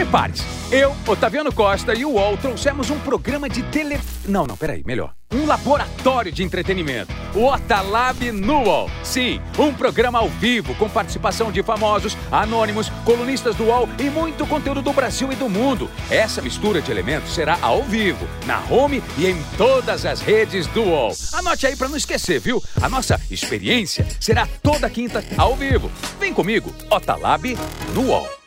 Prepare-se. 0.00 0.42
Eu, 0.72 0.96
Otaviano 1.06 1.52
Costa 1.52 1.92
e 1.92 2.06
o 2.06 2.12
UOL 2.12 2.34
trouxemos 2.38 2.88
um 2.88 2.98
programa 3.00 3.50
de 3.50 3.62
tele... 3.64 4.00
Não, 4.26 4.46
não, 4.46 4.56
peraí, 4.56 4.82
melhor. 4.86 5.12
Um 5.30 5.44
laboratório 5.44 6.32
de 6.32 6.42
entretenimento. 6.42 7.12
O 7.34 7.44
Otalab 7.44 8.32
no 8.32 8.62
UOL. 8.62 8.90
Sim, 9.04 9.42
um 9.58 9.74
programa 9.74 10.18
ao 10.18 10.30
vivo 10.30 10.74
com 10.76 10.88
participação 10.88 11.52
de 11.52 11.62
famosos, 11.62 12.16
anônimos, 12.32 12.88
colunistas 13.04 13.54
do 13.56 13.64
UOL 13.64 13.86
e 13.98 14.04
muito 14.04 14.46
conteúdo 14.46 14.80
do 14.80 14.90
Brasil 14.94 15.30
e 15.30 15.36
do 15.36 15.50
mundo. 15.50 15.90
Essa 16.10 16.40
mistura 16.40 16.80
de 16.80 16.90
elementos 16.90 17.34
será 17.34 17.58
ao 17.60 17.82
vivo, 17.82 18.26
na 18.46 18.62
home 18.70 19.02
e 19.18 19.26
em 19.26 19.36
todas 19.58 20.06
as 20.06 20.22
redes 20.22 20.66
do 20.68 20.82
UOL. 20.82 21.12
Anote 21.34 21.66
aí 21.66 21.76
para 21.76 21.90
não 21.90 21.98
esquecer, 21.98 22.40
viu? 22.40 22.62
A 22.80 22.88
nossa 22.88 23.20
experiência 23.30 24.06
será 24.18 24.48
toda 24.62 24.88
quinta 24.88 25.22
ao 25.36 25.54
vivo. 25.54 25.92
Vem 26.18 26.32
comigo, 26.32 26.74
Otalab 26.88 27.54
no 27.92 28.06
UOL. 28.06 28.39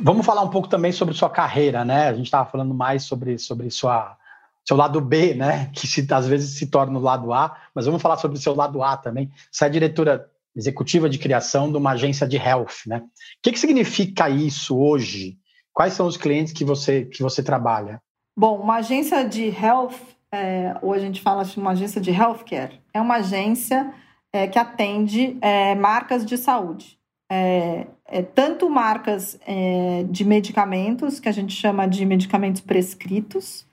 Vamos 0.00 0.24
falar 0.24 0.42
um 0.42 0.48
pouco 0.48 0.68
também 0.68 0.92
sobre 0.92 1.14
sua 1.14 1.28
carreira, 1.28 1.84
né? 1.84 2.08
A 2.08 2.14
gente 2.14 2.26
estava 2.26 2.48
falando 2.48 2.72
mais 2.72 3.02
sobre, 3.02 3.36
sobre 3.38 3.70
sua, 3.70 4.16
seu 4.64 4.76
lado 4.76 5.00
B, 5.00 5.34
né? 5.34 5.70
Que 5.74 5.86
se, 5.86 6.06
às 6.12 6.26
vezes 6.26 6.56
se 6.56 6.66
torna 6.66 6.98
o 6.98 7.02
lado 7.02 7.32
A, 7.32 7.56
mas 7.74 7.86
vamos 7.86 8.00
falar 8.00 8.16
sobre 8.16 8.38
o 8.38 8.40
seu 8.40 8.54
lado 8.54 8.82
A 8.82 8.96
também. 8.96 9.30
Você 9.50 9.64
é 9.64 9.68
diretora 9.68 10.30
executiva 10.56 11.08
de 11.08 11.18
criação 11.18 11.70
de 11.70 11.76
uma 11.76 11.92
agência 11.92 12.26
de 12.26 12.36
health, 12.36 12.86
né? 12.86 12.98
O 12.98 13.08
que, 13.42 13.52
que 13.52 13.58
significa 13.58 14.30
isso 14.30 14.78
hoje? 14.78 15.36
Quais 15.72 15.92
são 15.92 16.06
os 16.06 16.16
clientes 16.16 16.52
que 16.52 16.64
você, 16.64 17.04
que 17.04 17.22
você 17.22 17.42
trabalha? 17.42 18.00
Bom, 18.36 18.58
uma 18.60 18.76
agência 18.76 19.24
de 19.24 19.48
health, 19.48 19.94
é, 20.32 20.76
ou 20.80 20.92
a 20.92 20.98
gente 20.98 21.20
fala 21.20 21.44
de 21.44 21.58
uma 21.58 21.72
agência 21.72 22.00
de 22.00 22.10
healthcare, 22.10 22.80
é 22.94 23.00
uma 23.00 23.16
agência 23.16 23.92
é, 24.32 24.46
que 24.46 24.58
atende 24.58 25.36
é, 25.40 25.74
marcas 25.74 26.24
de 26.24 26.36
saúde 26.36 26.97
é, 27.30 27.86
é, 28.06 28.22
tanto 28.22 28.70
marcas 28.70 29.38
é, 29.46 30.04
de 30.08 30.24
medicamentos, 30.24 31.20
que 31.20 31.28
a 31.28 31.32
gente 31.32 31.54
chama 31.54 31.86
de 31.86 32.04
medicamentos 32.06 32.60
prescritos, 32.60 33.66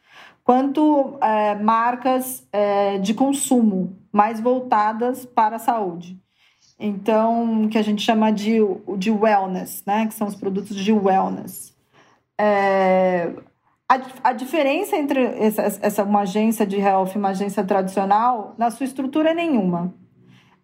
quanto 0.44 1.18
é, 1.22 1.56
marcas 1.56 2.48
é, 2.52 2.98
de 3.00 3.14
consumo, 3.14 3.98
mais 4.12 4.40
voltadas 4.40 5.26
para 5.26 5.56
a 5.56 5.60
saúde. 5.60 6.20
Então, 6.78 7.70
que 7.70 7.78
a 7.78 7.82
gente 7.82 8.02
chama 8.02 8.32
de, 8.32 8.58
de 8.98 9.10
wellness, 9.10 9.84
né? 9.88 10.06
que 10.08 10.14
são 10.14 10.28
os 10.28 10.36
produtos 10.36 10.76
de 10.76 10.92
wellness. 10.92 11.74
É, 12.38 13.32
a, 13.88 14.30
a 14.30 14.34
diferença 14.34 14.98
entre 14.98 15.24
essa, 15.24 15.62
essa, 15.62 16.04
uma 16.04 16.22
agência 16.22 16.66
de 16.66 16.78
health 16.78 17.12
e 17.16 17.18
uma 17.18 17.30
agência 17.30 17.64
tradicional, 17.64 18.54
na 18.58 18.70
sua 18.70 18.86
estrutura, 18.86 19.32
é 19.32 19.34
nenhuma. 19.34 19.94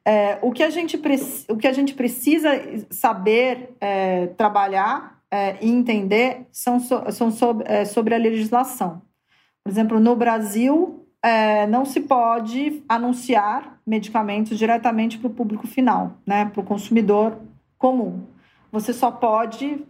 É, 0.05 0.39
o, 0.41 0.51
que 0.51 0.63
a 0.63 0.69
gente 0.69 0.99
o 1.47 1.57
que 1.57 1.67
a 1.67 1.73
gente 1.73 1.93
precisa 1.93 2.49
saber 2.89 3.75
é, 3.79 4.27
trabalhar 4.27 5.21
é, 5.29 5.57
e 5.61 5.69
entender 5.69 6.47
são, 6.51 6.79
so, 6.79 7.03
são 7.11 7.31
sobre, 7.31 7.65
é, 7.67 7.85
sobre 7.85 8.15
a 8.15 8.17
legislação. 8.17 9.01
Por 9.63 9.69
exemplo, 9.69 9.99
no 9.99 10.15
Brasil, 10.15 11.05
é, 11.23 11.67
não 11.67 11.85
se 11.85 12.01
pode 12.01 12.83
anunciar 12.89 13.79
medicamentos 13.85 14.57
diretamente 14.57 15.19
para 15.19 15.27
o 15.27 15.33
público 15.33 15.67
final, 15.67 16.13
né, 16.25 16.45
para 16.45 16.61
o 16.61 16.65
consumidor 16.65 17.37
comum. 17.77 18.23
Você 18.71 18.93
só 18.93 19.11
pode 19.11 19.85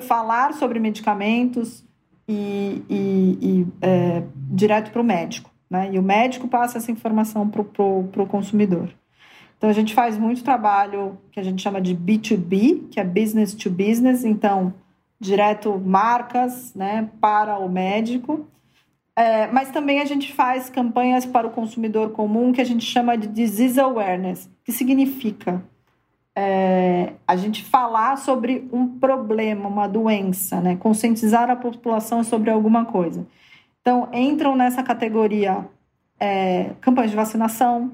falar 0.00 0.54
sobre 0.54 0.80
medicamentos 0.80 1.84
e, 2.26 2.82
e, 2.88 3.38
e 3.40 3.66
é, 3.82 4.22
direto 4.34 4.90
para 4.90 5.02
o 5.02 5.04
médico. 5.04 5.50
né? 5.68 5.90
E 5.92 5.98
o 5.98 6.02
médico 6.02 6.48
passa 6.48 6.78
essa 6.78 6.90
informação 6.90 7.48
para 7.48 7.60
o 7.62 8.26
consumidor. 8.26 8.90
Então, 9.62 9.70
a 9.70 9.74
gente 9.74 9.94
faz 9.94 10.18
muito 10.18 10.42
trabalho 10.42 11.16
que 11.30 11.38
a 11.38 11.42
gente 11.44 11.62
chama 11.62 11.80
de 11.80 11.94
B2B, 11.94 12.88
que 12.90 12.98
é 12.98 13.04
business 13.04 13.54
to 13.54 13.70
business, 13.70 14.24
então, 14.24 14.74
direto 15.20 15.78
marcas 15.78 16.74
né, 16.74 17.08
para 17.20 17.56
o 17.60 17.68
médico. 17.68 18.44
É, 19.14 19.46
mas 19.52 19.70
também 19.70 20.00
a 20.00 20.04
gente 20.04 20.32
faz 20.32 20.68
campanhas 20.68 21.24
para 21.24 21.46
o 21.46 21.50
consumidor 21.50 22.10
comum 22.10 22.50
que 22.50 22.60
a 22.60 22.64
gente 22.64 22.84
chama 22.84 23.16
de 23.16 23.28
disease 23.28 23.78
awareness, 23.78 24.50
que 24.64 24.72
significa 24.72 25.62
é, 26.34 27.12
a 27.24 27.36
gente 27.36 27.62
falar 27.62 28.16
sobre 28.16 28.68
um 28.72 28.98
problema, 28.98 29.68
uma 29.68 29.86
doença, 29.86 30.60
né? 30.60 30.74
conscientizar 30.74 31.48
a 31.48 31.54
população 31.54 32.24
sobre 32.24 32.50
alguma 32.50 32.84
coisa. 32.84 33.24
Então, 33.80 34.08
entram 34.12 34.56
nessa 34.56 34.82
categoria 34.82 35.64
é, 36.18 36.72
campanhas 36.80 37.12
de 37.12 37.16
vacinação, 37.16 37.92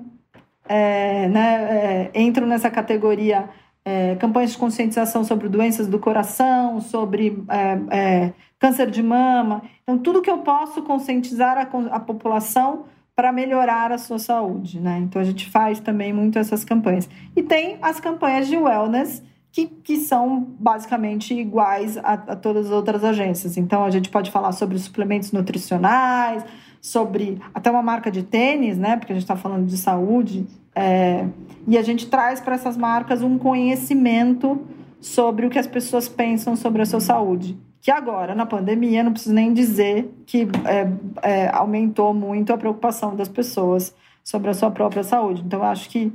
é, 0.68 1.28
né, 1.28 2.10
é, 2.14 2.20
entram 2.20 2.46
nessa 2.46 2.70
categoria 2.70 3.48
é, 3.84 4.16
campanhas 4.16 4.52
de 4.52 4.58
conscientização 4.58 5.24
sobre 5.24 5.48
doenças 5.48 5.86
do 5.86 5.98
coração, 5.98 6.80
sobre 6.80 7.42
é, 7.48 7.96
é, 7.96 8.32
câncer 8.58 8.90
de 8.90 9.02
mama. 9.02 9.62
Então, 9.82 9.98
tudo 9.98 10.20
que 10.20 10.30
eu 10.30 10.38
posso 10.38 10.82
conscientizar 10.82 11.56
a, 11.56 11.62
a 11.94 12.00
população 12.00 12.84
para 13.16 13.32
melhorar 13.32 13.90
a 13.90 13.98
sua 13.98 14.18
saúde, 14.18 14.78
né? 14.78 14.98
Então, 14.98 15.20
a 15.20 15.24
gente 15.24 15.48
faz 15.48 15.80
também 15.80 16.12
muito 16.12 16.38
essas 16.38 16.64
campanhas. 16.64 17.08
E 17.34 17.42
tem 17.42 17.78
as 17.82 17.98
campanhas 17.98 18.46
de 18.46 18.56
wellness, 18.56 19.22
que, 19.50 19.66
que 19.66 19.96
são 19.96 20.54
basicamente 20.60 21.34
iguais 21.34 21.96
a, 21.96 22.12
a 22.12 22.36
todas 22.36 22.66
as 22.66 22.72
outras 22.72 23.02
agências. 23.02 23.56
Então, 23.56 23.84
a 23.84 23.90
gente 23.90 24.08
pode 24.10 24.30
falar 24.30 24.52
sobre 24.52 24.78
suplementos 24.78 25.32
nutricionais, 25.32 26.44
sobre 26.80 27.40
até 27.54 27.70
uma 27.70 27.82
marca 27.82 28.10
de 28.10 28.22
tênis, 28.22 28.78
né? 28.78 28.96
Porque 28.96 29.12
a 29.12 29.14
gente 29.14 29.24
está 29.24 29.36
falando 29.36 29.66
de 29.66 29.76
saúde. 29.76 30.46
É, 30.74 31.26
e 31.66 31.76
a 31.76 31.82
gente 31.82 32.06
traz 32.06 32.40
para 32.40 32.54
essas 32.54 32.76
marcas 32.76 33.22
um 33.22 33.36
conhecimento 33.36 34.60
sobre 35.00 35.46
o 35.46 35.50
que 35.50 35.58
as 35.58 35.66
pessoas 35.66 36.08
pensam 36.08 36.56
sobre 36.56 36.82
a 36.82 36.86
sua 36.86 37.00
saúde. 37.00 37.58
Que 37.80 37.90
agora, 37.90 38.34
na 38.34 38.44
pandemia, 38.44 39.02
não 39.02 39.12
preciso 39.12 39.34
nem 39.34 39.52
dizer 39.52 40.12
que 40.26 40.48
é, 40.64 40.92
é, 41.22 41.48
aumentou 41.48 42.12
muito 42.12 42.52
a 42.52 42.58
preocupação 42.58 43.16
das 43.16 43.28
pessoas 43.28 43.94
sobre 44.22 44.50
a 44.50 44.54
sua 44.54 44.70
própria 44.70 45.02
saúde. 45.02 45.42
Então, 45.44 45.62
acho 45.62 45.88
que 45.88 46.12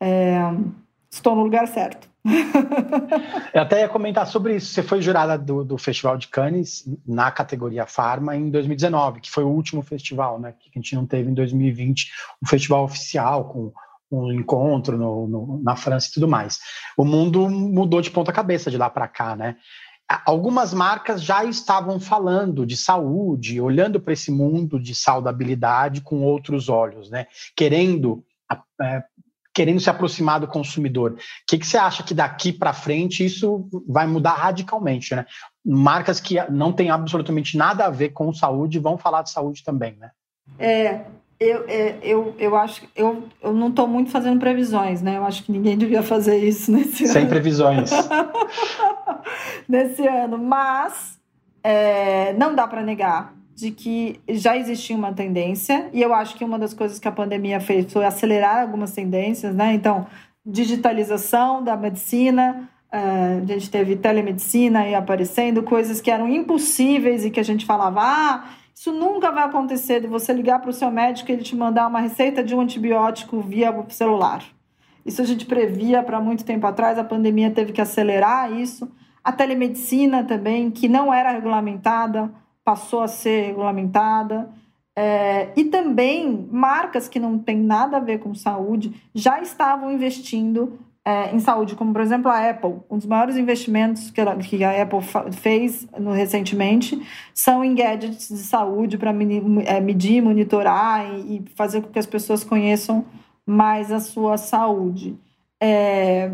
é, 0.00 0.38
estou 1.10 1.36
no 1.36 1.42
lugar 1.42 1.68
certo. 1.68 2.09
Eu 3.54 3.62
até 3.62 3.80
ia 3.80 3.88
comentar 3.88 4.26
sobre 4.26 4.56
isso. 4.56 4.72
Você 4.72 4.82
foi 4.82 5.00
jurada 5.00 5.38
do, 5.38 5.64
do 5.64 5.78
Festival 5.78 6.16
de 6.16 6.28
Cannes 6.28 6.84
na 7.06 7.30
categoria 7.30 7.86
Farma 7.86 8.36
em 8.36 8.50
2019, 8.50 9.20
que 9.20 9.30
foi 9.30 9.44
o 9.44 9.48
último 9.48 9.82
festival, 9.82 10.38
né? 10.38 10.52
Que 10.58 10.70
a 10.74 10.78
gente 10.78 10.94
não 10.94 11.06
teve 11.06 11.30
em 11.30 11.34
2020, 11.34 12.10
um 12.42 12.46
festival 12.46 12.84
oficial 12.84 13.48
com 13.48 13.72
um 14.10 14.32
encontro 14.32 14.98
no, 14.98 15.26
no, 15.26 15.62
na 15.62 15.76
França 15.76 16.08
e 16.08 16.12
tudo 16.12 16.28
mais. 16.28 16.58
O 16.96 17.04
mundo 17.04 17.48
mudou 17.48 18.00
de 18.00 18.10
ponta 18.10 18.32
cabeça 18.32 18.70
de 18.70 18.76
lá 18.76 18.90
para 18.90 19.08
cá, 19.08 19.36
né? 19.36 19.56
Algumas 20.26 20.74
marcas 20.74 21.22
já 21.22 21.44
estavam 21.44 22.00
falando 22.00 22.66
de 22.66 22.76
saúde, 22.76 23.60
olhando 23.60 24.00
para 24.00 24.12
esse 24.12 24.32
mundo 24.32 24.80
de 24.80 24.92
saudabilidade 24.92 26.00
com 26.00 26.22
outros 26.22 26.68
olhos, 26.68 27.08
né? 27.08 27.28
Querendo 27.54 28.24
é, 28.82 29.04
querendo 29.60 29.78
se 29.78 29.90
aproximar 29.90 30.40
do 30.40 30.46
consumidor. 30.46 31.12
O 31.12 31.16
que, 31.46 31.58
que 31.58 31.66
você 31.66 31.76
acha 31.76 32.02
que 32.02 32.14
daqui 32.14 32.50
para 32.50 32.72
frente 32.72 33.22
isso 33.22 33.68
vai 33.86 34.06
mudar 34.06 34.32
radicalmente, 34.32 35.14
né? 35.14 35.26
Marcas 35.62 36.18
que 36.18 36.36
não 36.50 36.72
têm 36.72 36.88
absolutamente 36.88 37.58
nada 37.58 37.84
a 37.84 37.90
ver 37.90 38.08
com 38.08 38.32
saúde 38.32 38.78
vão 38.78 38.96
falar 38.96 39.20
de 39.20 39.30
saúde 39.30 39.62
também, 39.62 39.94
né? 40.00 40.12
É, 40.58 41.02
eu, 41.38 41.64
é, 41.68 41.98
eu, 42.02 42.34
eu 42.38 42.56
acho 42.56 42.88
eu, 42.96 43.28
eu 43.42 43.52
não 43.52 43.68
estou 43.68 43.86
muito 43.86 44.10
fazendo 44.10 44.40
previsões, 44.40 45.02
né? 45.02 45.18
Eu 45.18 45.24
acho 45.24 45.42
que 45.42 45.52
ninguém 45.52 45.76
devia 45.76 46.02
fazer 46.02 46.38
isso 46.38 46.72
nesse 46.72 46.96
Sem 46.96 47.04
ano. 47.04 47.12
Sem 47.12 47.28
previsões. 47.28 47.90
nesse 49.68 50.08
ano, 50.08 50.38
mas 50.38 51.20
é, 51.62 52.32
não 52.32 52.54
dá 52.54 52.66
para 52.66 52.82
negar 52.82 53.34
de 53.60 53.70
que 53.70 54.20
já 54.28 54.56
existia 54.56 54.96
uma 54.96 55.12
tendência, 55.12 55.90
e 55.92 56.00
eu 56.00 56.14
acho 56.14 56.34
que 56.36 56.44
uma 56.44 56.58
das 56.58 56.72
coisas 56.72 56.98
que 56.98 57.06
a 57.06 57.12
pandemia 57.12 57.60
fez 57.60 57.92
foi 57.92 58.04
acelerar 58.04 58.62
algumas 58.62 58.92
tendências, 58.92 59.54
né? 59.54 59.74
Então, 59.74 60.06
digitalização 60.44 61.62
da 61.62 61.76
medicina, 61.76 62.68
uh, 62.92 63.42
a 63.42 63.46
gente 63.46 63.70
teve 63.70 63.96
telemedicina 63.96 64.80
aí 64.80 64.94
aparecendo, 64.94 65.62
coisas 65.62 66.00
que 66.00 66.10
eram 66.10 66.28
impossíveis 66.28 67.24
e 67.24 67.30
que 67.30 67.38
a 67.38 67.44
gente 67.44 67.66
falava, 67.66 68.00
ah, 68.02 68.44
isso 68.74 68.92
nunca 68.92 69.30
vai 69.30 69.44
acontecer 69.44 70.00
de 70.00 70.06
você 70.06 70.32
ligar 70.32 70.60
para 70.60 70.70
o 70.70 70.72
seu 70.72 70.90
médico 70.90 71.30
e 71.30 71.34
ele 71.34 71.42
te 71.42 71.54
mandar 71.54 71.86
uma 71.86 72.00
receita 72.00 72.42
de 72.42 72.54
um 72.54 72.60
antibiótico 72.60 73.40
via 73.40 73.74
celular. 73.90 74.42
Isso 75.04 75.20
a 75.20 75.24
gente 75.24 75.44
previa 75.44 76.02
para 76.02 76.20
muito 76.20 76.44
tempo 76.44 76.66
atrás, 76.66 76.98
a 76.98 77.04
pandemia 77.04 77.50
teve 77.50 77.72
que 77.72 77.80
acelerar 77.80 78.52
isso. 78.52 78.90
A 79.22 79.32
telemedicina 79.32 80.24
também, 80.24 80.70
que 80.70 80.88
não 80.88 81.12
era 81.12 81.30
regulamentada, 81.30 82.32
passou 82.64 83.02
a 83.02 83.08
ser 83.08 83.46
regulamentada. 83.46 84.50
É, 84.96 85.52
e 85.56 85.64
também 85.64 86.48
marcas 86.50 87.08
que 87.08 87.20
não 87.20 87.38
têm 87.38 87.56
nada 87.56 87.96
a 87.96 88.00
ver 88.00 88.18
com 88.18 88.34
saúde 88.34 88.92
já 89.14 89.40
estavam 89.40 89.90
investindo 89.92 90.78
é, 91.04 91.34
em 91.34 91.40
saúde, 91.40 91.74
como 91.74 91.92
por 91.92 92.02
exemplo 92.02 92.30
a 92.30 92.50
Apple. 92.50 92.76
Um 92.90 92.98
dos 92.98 93.06
maiores 93.06 93.36
investimentos 93.36 94.10
que, 94.10 94.20
ela, 94.20 94.36
que 94.36 94.62
a 94.62 94.82
Apple 94.82 95.00
fez 95.32 95.88
no, 95.98 96.12
recentemente 96.12 97.00
são 97.32 97.64
em 97.64 97.74
gadgets 97.74 98.28
de 98.28 98.38
saúde 98.38 98.98
para 98.98 99.10
é, 99.10 99.80
medir, 99.80 100.22
monitorar 100.22 101.06
e, 101.14 101.36
e, 101.36 101.44
fazer 101.54 101.82
com 101.82 101.88
que 101.88 101.98
as 101.98 102.06
pessoas 102.06 102.44
conheçam 102.44 103.04
mais 103.46 103.90
a 103.90 104.00
sua 104.00 104.36
saúde. 104.36 105.18
É, 105.60 106.30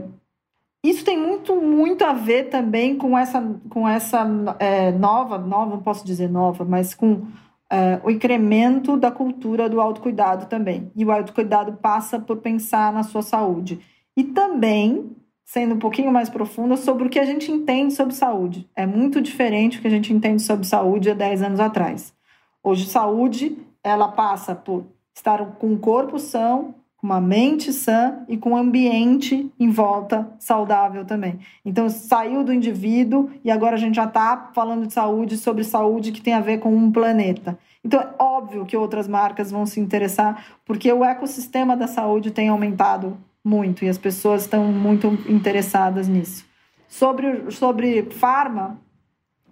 isso 0.90 1.04
tem 1.04 1.18
muito, 1.18 1.56
muito 1.56 2.04
a 2.04 2.12
ver 2.12 2.50
também 2.50 2.96
com 2.96 3.16
essa, 3.16 3.42
com 3.68 3.88
essa 3.88 4.26
é, 4.58 4.92
nova, 4.92 5.38
nova, 5.38 5.70
não 5.70 5.82
posso 5.82 6.04
dizer 6.04 6.28
nova, 6.28 6.64
mas 6.64 6.94
com 6.94 7.26
é, 7.70 8.00
o 8.04 8.10
incremento 8.10 8.96
da 8.96 9.10
cultura 9.10 9.68
do 9.68 9.80
autocuidado 9.80 10.46
também. 10.46 10.90
E 10.94 11.04
o 11.04 11.10
autocuidado 11.10 11.74
passa 11.74 12.18
por 12.18 12.38
pensar 12.38 12.92
na 12.92 13.02
sua 13.02 13.22
saúde. 13.22 13.80
E 14.16 14.24
também, 14.24 15.16
sendo 15.44 15.74
um 15.74 15.78
pouquinho 15.78 16.12
mais 16.12 16.28
profunda, 16.28 16.76
sobre 16.76 17.06
o 17.06 17.10
que 17.10 17.18
a 17.18 17.24
gente 17.24 17.50
entende 17.50 17.94
sobre 17.94 18.14
saúde. 18.14 18.68
É 18.74 18.86
muito 18.86 19.20
diferente 19.20 19.78
o 19.78 19.80
que 19.80 19.88
a 19.88 19.90
gente 19.90 20.12
entende 20.12 20.42
sobre 20.42 20.66
saúde 20.66 21.10
há 21.10 21.14
10 21.14 21.42
anos 21.42 21.60
atrás. 21.60 22.14
Hoje, 22.62 22.86
saúde, 22.86 23.58
ela 23.82 24.08
passa 24.08 24.54
por 24.54 24.86
estar 25.14 25.44
com 25.56 25.72
o 25.72 25.78
corpo 25.78 26.18
são, 26.18 26.74
uma 27.06 27.20
mente 27.20 27.72
sã 27.72 28.24
e 28.28 28.36
com 28.36 28.50
um 28.50 28.56
ambiente 28.56 29.50
em 29.58 29.70
volta 29.70 30.28
saudável 30.40 31.04
também. 31.04 31.38
Então, 31.64 31.88
saiu 31.88 32.42
do 32.42 32.52
indivíduo 32.52 33.30
e 33.44 33.50
agora 33.50 33.76
a 33.76 33.78
gente 33.78 33.94
já 33.94 34.04
está 34.04 34.50
falando 34.52 34.88
de 34.88 34.92
saúde, 34.92 35.36
sobre 35.36 35.62
saúde 35.62 36.10
que 36.10 36.20
tem 36.20 36.34
a 36.34 36.40
ver 36.40 36.58
com 36.58 36.74
um 36.74 36.90
planeta. 36.90 37.56
Então, 37.84 38.00
é 38.00 38.08
óbvio 38.18 38.66
que 38.66 38.76
outras 38.76 39.06
marcas 39.06 39.52
vão 39.52 39.64
se 39.64 39.78
interessar, 39.78 40.44
porque 40.64 40.92
o 40.92 41.04
ecossistema 41.04 41.76
da 41.76 41.86
saúde 41.86 42.32
tem 42.32 42.48
aumentado 42.48 43.16
muito 43.44 43.84
e 43.84 43.88
as 43.88 43.96
pessoas 43.96 44.42
estão 44.42 44.64
muito 44.64 45.06
interessadas 45.28 46.08
nisso. 46.08 46.44
Sobre, 46.88 47.52
sobre 47.52 48.10
farma, 48.10 48.80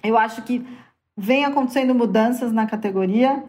eu 0.02 0.18
acho 0.18 0.42
que 0.42 0.66
vem 1.16 1.44
acontecendo 1.44 1.94
mudanças 1.94 2.50
na 2.50 2.66
categoria. 2.66 3.44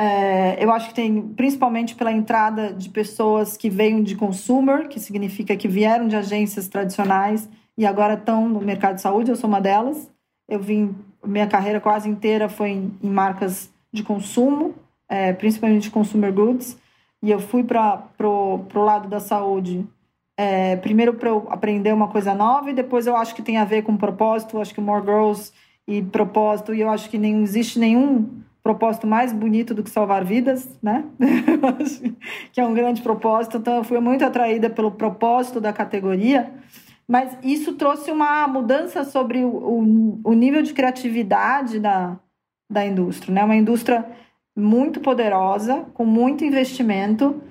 É, 0.00 0.62
eu 0.62 0.70
acho 0.70 0.90
que 0.90 0.94
tem, 0.94 1.20
principalmente 1.20 1.96
pela 1.96 2.12
entrada 2.12 2.72
de 2.72 2.88
pessoas 2.88 3.56
que 3.56 3.68
veio 3.68 4.00
de 4.04 4.14
consumer, 4.14 4.86
que 4.86 5.00
significa 5.00 5.56
que 5.56 5.66
vieram 5.66 6.06
de 6.06 6.14
agências 6.14 6.68
tradicionais 6.68 7.48
e 7.76 7.84
agora 7.84 8.14
estão 8.14 8.48
no 8.48 8.60
mercado 8.60 8.94
de 8.94 9.00
saúde, 9.00 9.28
eu 9.28 9.34
sou 9.34 9.48
uma 9.48 9.60
delas. 9.60 10.08
Eu 10.48 10.60
vim, 10.60 10.94
minha 11.26 11.48
carreira 11.48 11.80
quase 11.80 12.08
inteira 12.08 12.48
foi 12.48 12.70
em, 12.70 12.96
em 13.02 13.10
marcas 13.10 13.72
de 13.92 14.04
consumo, 14.04 14.72
é, 15.08 15.32
principalmente 15.32 15.90
consumer 15.90 16.32
goods, 16.32 16.78
e 17.20 17.28
eu 17.32 17.40
fui 17.40 17.64
para 17.64 18.04
o 18.20 18.68
lado 18.74 19.08
da 19.08 19.18
saúde, 19.18 19.84
é, 20.36 20.76
primeiro 20.76 21.14
para 21.14 21.30
eu 21.30 21.48
aprender 21.50 21.92
uma 21.92 22.06
coisa 22.06 22.32
nova, 22.36 22.70
e 22.70 22.72
depois 22.72 23.08
eu 23.08 23.16
acho 23.16 23.34
que 23.34 23.42
tem 23.42 23.56
a 23.56 23.64
ver 23.64 23.82
com 23.82 23.96
propósito, 23.96 24.60
acho 24.60 24.72
que 24.72 24.80
More 24.80 25.04
Girls 25.04 25.52
e 25.88 26.02
propósito, 26.02 26.72
e 26.72 26.82
eu 26.82 26.88
acho 26.88 27.10
que 27.10 27.18
nem 27.18 27.42
existe 27.42 27.80
nenhum 27.80 28.46
propósito 28.68 29.06
mais 29.06 29.32
bonito 29.32 29.72
do 29.72 29.82
que 29.82 29.88
salvar 29.88 30.22
vidas, 30.26 30.78
né? 30.82 31.06
que 32.52 32.60
é 32.60 32.66
um 32.66 32.74
grande 32.74 33.00
propósito. 33.00 33.56
Então, 33.56 33.78
eu 33.78 33.84
fui 33.84 33.98
muito 33.98 34.26
atraída 34.26 34.68
pelo 34.68 34.90
propósito 34.90 35.58
da 35.58 35.72
categoria, 35.72 36.52
mas 37.08 37.34
isso 37.42 37.72
trouxe 37.72 38.10
uma 38.10 38.46
mudança 38.46 39.04
sobre 39.04 39.42
o, 39.42 39.48
o, 39.48 40.20
o 40.22 40.32
nível 40.34 40.60
de 40.60 40.74
criatividade 40.74 41.80
da, 41.80 42.18
da 42.70 42.84
indústria, 42.84 43.34
né? 43.34 43.42
Uma 43.42 43.56
indústria 43.56 44.04
muito 44.54 45.00
poderosa, 45.00 45.86
com 45.94 46.04
muito 46.04 46.44
investimento, 46.44 47.42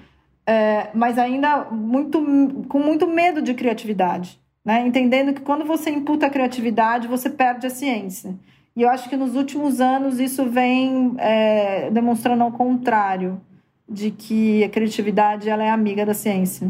é, 0.46 0.92
mas 0.94 1.18
ainda 1.18 1.66
muito, 1.72 2.24
com 2.70 2.78
muito 2.78 3.08
medo 3.08 3.42
de 3.42 3.56
criatividade, 3.56 4.40
né? 4.64 4.86
Entendendo 4.86 5.34
que 5.34 5.42
quando 5.42 5.66
você 5.66 5.90
imputa 5.90 6.28
a 6.28 6.30
criatividade, 6.30 7.08
você 7.08 7.28
perde 7.28 7.66
a 7.66 7.72
ciência. 7.72 8.36
E 8.78 8.84
eu 8.84 8.90
acho 8.92 9.10
que 9.10 9.18
nos 9.18 9.36
últimos 9.36 9.82
anos 9.82 10.20
isso 10.20 10.46
vem 10.46 11.16
é, 11.18 11.90
demonstrando 11.90 12.44
ao 12.44 12.52
contrário, 12.52 13.42
de 13.90 14.12
que 14.12 14.64
a 14.64 14.70
criatividade 14.70 15.50
ela 15.50 15.64
é 15.64 15.70
amiga 15.72 16.06
da 16.06 16.14
ciência. 16.14 16.70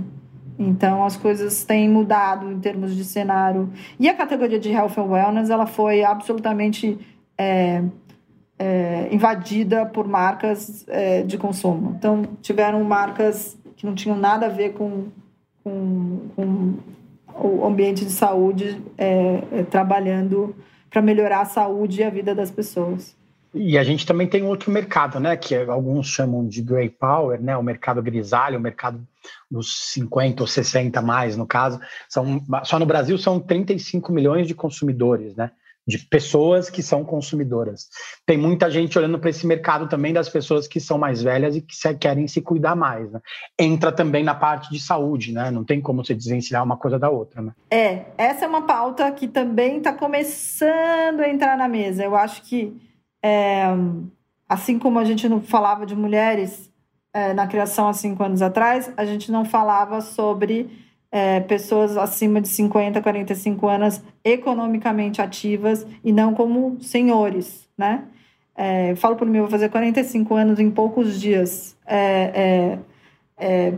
Então 0.58 1.04
as 1.04 1.18
coisas 1.18 1.66
têm 1.66 1.90
mudado 1.90 2.50
em 2.50 2.62
termos 2.62 2.96
de 2.96 3.04
cenário. 3.04 3.70
E 4.00 4.08
a 4.08 4.14
categoria 4.14 4.58
de 4.58 4.70
health 4.70 4.94
and 4.98 5.04
wellness 5.04 5.50
ela 5.50 5.66
foi 5.66 6.02
absolutamente 6.02 6.98
é, 7.38 7.84
é, 8.58 9.10
invadida 9.12 9.86
por 9.86 10.08
marcas 10.08 10.86
é, 10.88 11.24
de 11.24 11.38
consumo. 11.38 11.94
Então 11.98 12.24
tiveram 12.42 12.82
marcas 12.86 13.58
que 13.76 13.86
não 13.86 13.94
tinham 13.94 14.18
nada 14.18 14.46
a 14.46 14.50
ver 14.50 14.76
com, 14.76 15.08
com, 15.62 16.20
com 16.38 16.74
o 17.36 17.66
ambiente 17.66 18.06
de 18.06 18.12
saúde 18.12 18.82
é, 18.98 19.44
é, 19.52 19.64
trabalhando 19.64 20.56
para 20.90 21.02
melhorar 21.02 21.42
a 21.42 21.46
saúde 21.46 22.02
e 22.02 22.04
a 22.04 22.10
vida 22.10 22.34
das 22.34 22.52
pessoas. 22.52 23.16
E 23.54 23.78
a 23.78 23.84
gente 23.84 24.06
também 24.06 24.28
tem 24.28 24.44
outro 24.44 24.70
mercado, 24.70 25.20
né, 25.20 25.36
que 25.36 25.56
alguns 25.56 26.08
chamam 26.08 26.48
de 26.48 26.62
grey 26.62 26.90
power, 26.90 27.42
né, 27.42 27.56
o 27.58 27.64
mercado 27.64 28.02
grisalho, 28.02 28.60
o 28.60 28.62
mercado 28.62 29.06
dos 29.50 29.92
50 29.94 30.44
ou 30.44 30.48
60 30.48 31.02
mais, 31.02 31.36
no 31.36 31.48
caso, 31.48 31.80
são 32.08 32.42
só 32.64 32.78
no 32.78 32.86
Brasil 32.86 33.18
são 33.18 33.40
35 33.40 34.12
milhões 34.12 34.48
de 34.48 34.54
consumidores, 34.54 35.36
né? 35.36 35.52
De 35.88 35.98
pessoas 36.00 36.70
que 36.70 36.84
são 36.84 37.06
consumidoras. 37.06 37.88
Tem 38.26 38.38
muita 38.38 38.70
gente 38.70 38.98
olhando 39.00 39.18
para 39.18 39.30
esse 39.30 39.48
mercado 39.48 39.88
também 39.88 40.12
das 40.12 40.28
pessoas 40.28 40.68
que 40.68 40.82
são 40.82 40.98
mais 40.98 41.24
velhas 41.24 41.56
e 41.56 41.62
que 41.62 41.76
querem 41.96 42.28
se 42.28 42.42
cuidar 42.42 42.76
mais. 42.76 43.10
Né? 43.10 43.22
Entra 43.58 43.92
também 43.92 44.24
na 44.24 44.36
parte 44.36 44.70
de 44.70 44.82
saúde, 44.82 45.32
né? 45.32 45.50
Não 45.50 45.64
tem 45.64 45.80
como 45.80 46.04
se 46.04 46.14
desvencilhar 46.14 46.64
uma 46.64 46.76
coisa 46.76 47.00
da 47.00 47.10
outra. 47.10 47.42
Né? 47.42 47.54
É, 47.72 48.06
essa 48.18 48.44
é 48.44 48.48
uma 48.48 48.64
pauta 48.64 49.10
que 49.14 49.30
também 49.30 49.78
está 49.78 49.94
começando 49.94 51.22
a 51.22 51.30
entrar 51.30 51.58
na 51.58 51.70
mesa. 51.70 52.04
Eu 52.04 52.18
acho 52.18 52.42
que, 52.44 52.76
é, 53.24 53.68
assim 54.50 54.78
como 54.78 55.00
a 55.00 55.06
gente 55.06 55.30
não 55.30 55.42
falava 55.42 55.86
de 55.86 55.96
mulheres 55.96 56.70
é, 57.14 57.34
na 57.34 57.48
criação 57.48 57.88
há 57.88 57.94
cinco 57.94 58.22
anos 58.24 58.42
atrás, 58.42 58.92
a 58.98 59.06
gente 59.06 59.32
não 59.32 59.46
falava 59.46 60.02
sobre 60.02 60.87
é, 61.12 61.40
pessoas 61.40 61.98
acima 61.98 62.42
de 62.42 62.48
50, 62.48 63.02
45 63.02 63.68
anos 63.68 64.04
economicamente 64.24 65.22
ativas 65.22 65.86
e 66.04 66.12
não 66.12 66.34
como 66.34 66.78
senhores, 66.82 67.68
né? 67.78 68.04
É, 68.56 68.96
falo 68.96 69.16
por 69.16 69.28
mim, 69.28 69.38
eu 69.38 69.44
vou 69.44 69.52
fazer 69.52 69.70
45 69.70 70.34
anos 70.34 70.60
em 70.60 70.72
poucos 70.72 71.20
dias. 71.20 71.78
É, 71.86 72.80
é, 73.38 73.68
é, 73.70 73.74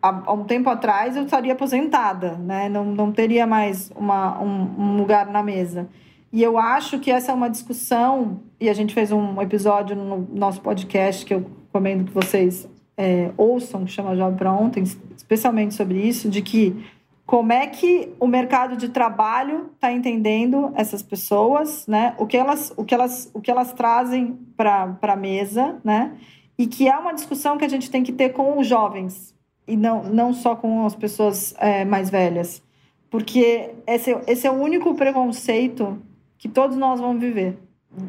há, 0.00 0.32
um 0.32 0.44
tempo 0.44 0.70
atrás 0.70 1.16
eu 1.16 1.24
estaria 1.24 1.52
aposentada, 1.52 2.36
né? 2.36 2.68
Não, 2.68 2.84
não 2.84 3.10
teria 3.10 3.46
mais 3.46 3.90
uma, 3.96 4.40
um, 4.40 4.74
um 4.78 4.96
lugar 4.96 5.26
na 5.26 5.42
mesa. 5.42 5.88
E 6.32 6.42
eu 6.42 6.58
acho 6.58 6.98
que 7.00 7.10
essa 7.10 7.32
é 7.32 7.34
uma 7.34 7.48
discussão, 7.48 8.42
e 8.60 8.68
a 8.68 8.74
gente 8.74 8.94
fez 8.94 9.10
um 9.10 9.40
episódio 9.40 9.96
no 9.96 10.28
nosso 10.32 10.60
podcast 10.60 11.24
que 11.24 11.34
eu 11.34 11.46
recomendo 11.66 12.04
que 12.04 12.12
vocês 12.12 12.68
é, 12.96 13.30
ouçam, 13.36 13.84
que 13.84 13.90
chama 13.90 14.16
Jovem 14.16 14.36
para 14.36 14.52
Ontem, 14.52 14.84
especialmente 15.26 15.74
sobre 15.74 16.00
isso, 16.00 16.28
de 16.30 16.40
que 16.40 16.86
como 17.26 17.52
é 17.52 17.66
que 17.66 18.14
o 18.20 18.26
mercado 18.28 18.76
de 18.76 18.88
trabalho 18.88 19.72
está 19.74 19.90
entendendo 19.90 20.70
essas 20.76 21.02
pessoas, 21.02 21.84
né? 21.88 22.14
O 22.18 22.26
que 22.26 22.36
elas, 22.36 22.72
o 22.76 22.84
que 22.84 22.94
elas, 22.94 23.28
o 23.34 23.40
que 23.40 23.50
elas 23.50 23.72
trazem 23.72 24.38
para 24.56 24.96
a 25.02 25.16
mesa, 25.16 25.80
né? 25.82 26.16
E 26.56 26.68
que 26.68 26.88
é 26.88 26.96
uma 26.96 27.12
discussão 27.12 27.58
que 27.58 27.64
a 27.64 27.68
gente 27.68 27.90
tem 27.90 28.04
que 28.04 28.12
ter 28.12 28.30
com 28.30 28.58
os 28.58 28.66
jovens 28.66 29.34
e 29.66 29.76
não, 29.76 30.04
não 30.04 30.32
só 30.32 30.54
com 30.54 30.86
as 30.86 30.94
pessoas 30.94 31.52
é, 31.58 31.84
mais 31.84 32.08
velhas, 32.08 32.62
porque 33.10 33.74
esse, 33.84 34.16
esse 34.28 34.46
é 34.46 34.50
o 34.50 34.54
único 34.54 34.94
preconceito 34.94 36.00
que 36.38 36.48
todos 36.48 36.76
nós 36.76 37.00
vamos 37.00 37.20
viver 37.20 37.58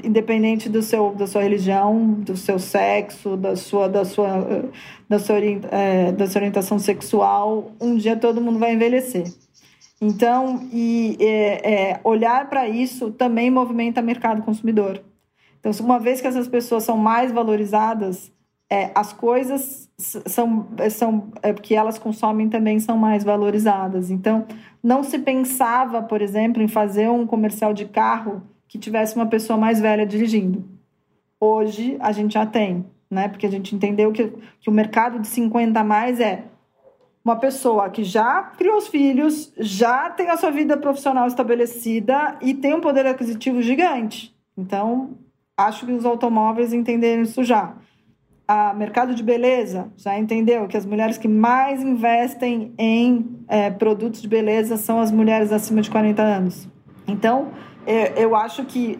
independente 0.04 0.70
do 0.70 0.82
seu 0.82 1.14
da 1.14 1.28
sua 1.28 1.44
religião, 1.44 2.14
do 2.14 2.36
seu 2.36 2.60
sexo, 2.60 3.38
da 3.38 3.56
sua 3.56 3.88
da 3.88 4.06
sua 4.06 4.70
da 5.10 5.20
sua, 5.20 5.38
é, 5.72 6.12
da 6.12 6.28
sua 6.28 6.40
orientação 6.40 6.80
sexual, 6.80 7.72
um 7.80 7.96
dia 7.96 8.16
todo 8.16 8.42
mundo 8.42 8.60
vai 8.60 8.74
envelhecer. 8.74 9.26
Então, 10.00 10.68
e 10.72 11.18
é, 11.20 11.92
é, 11.92 12.00
olhar 12.04 12.50
para 12.50 12.68
isso 12.68 13.12
também 13.12 13.50
movimenta 13.50 14.02
mercado 14.02 14.44
consumidor. 14.44 15.02
Então, 15.60 15.72
uma 15.84 16.00
vez 16.00 16.22
que 16.22 16.28
essas 16.28 16.48
pessoas 16.48 16.84
são 16.84 16.98
mais 16.98 17.32
valorizadas, 17.32 18.32
é, 18.70 18.92
as 18.94 19.12
coisas 19.14 19.90
são, 19.98 20.68
são 20.92 21.32
é, 21.42 21.54
que 21.54 21.74
elas 21.74 21.98
consomem 21.98 22.50
também 22.50 22.80
são 22.80 22.98
mais 22.98 23.24
valorizadas. 23.24 24.12
Então, 24.12 24.46
não 24.84 25.04
se 25.04 25.18
pensava, 25.20 26.04
por 26.04 26.22
exemplo, 26.22 26.62
em 26.62 26.68
fazer 26.68 27.10
um 27.10 27.26
comercial 27.26 27.74
de 27.74 27.86
carro 27.86 28.44
que 28.68 28.78
tivesse 28.78 29.16
uma 29.16 29.28
pessoa 29.28 29.58
mais 29.58 29.80
velha 29.80 30.06
dirigindo. 30.06 30.66
Hoje 31.40 31.98
a 32.00 32.12
gente 32.12 32.34
já 32.34 32.46
tem, 32.46 32.86
né? 33.10 33.28
Porque 33.28 33.46
a 33.46 33.52
gente 33.52 33.76
entendeu 33.76 34.12
que, 34.12 34.34
que 34.60 34.70
o 34.70 34.74
mercado 34.74 35.20
de 35.20 35.28
50 35.28 35.80
a 35.80 35.84
mais 35.84 36.20
é 36.20 36.46
uma 37.24 37.36
pessoa 37.36 37.90
que 37.90 38.06
já 38.06 38.42
criou 38.58 38.78
os 38.78 38.88
filhos, 38.88 39.52
já 39.58 40.10
tem 40.10 40.30
a 40.30 40.38
sua 40.38 40.50
vida 40.50 40.78
profissional 40.78 41.28
estabelecida 41.28 42.38
e 42.42 42.54
tem 42.54 42.74
um 42.74 42.80
poder 42.80 43.06
aquisitivo 43.06 43.62
gigante. 43.62 44.34
Então, 44.58 45.18
acho 45.58 45.86
que 45.86 45.92
os 45.92 46.06
automóveis 46.06 46.72
entenderam 46.72 47.24
isso 47.24 47.44
já. 47.44 47.76
A 48.48 48.74
mercado 48.74 49.14
de 49.14 49.22
beleza 49.22 49.92
já 49.98 50.18
entendeu 50.18 50.68
que 50.68 50.78
as 50.78 50.86
mulheres 50.86 51.18
que 51.18 51.28
mais 51.28 51.84
investem 51.84 52.74
em 52.78 53.44
é, 53.50 53.70
produtos 53.70 54.22
de 54.22 54.28
beleza 54.30 54.78
são 54.78 55.02
as 55.02 55.12
mulheres 55.12 55.52
acima 55.52 55.82
de 55.82 55.90
40 55.90 56.22
anos. 56.22 56.70
Então, 57.06 57.52
eu 58.16 58.36
acho 58.36 58.66
que 58.66 59.00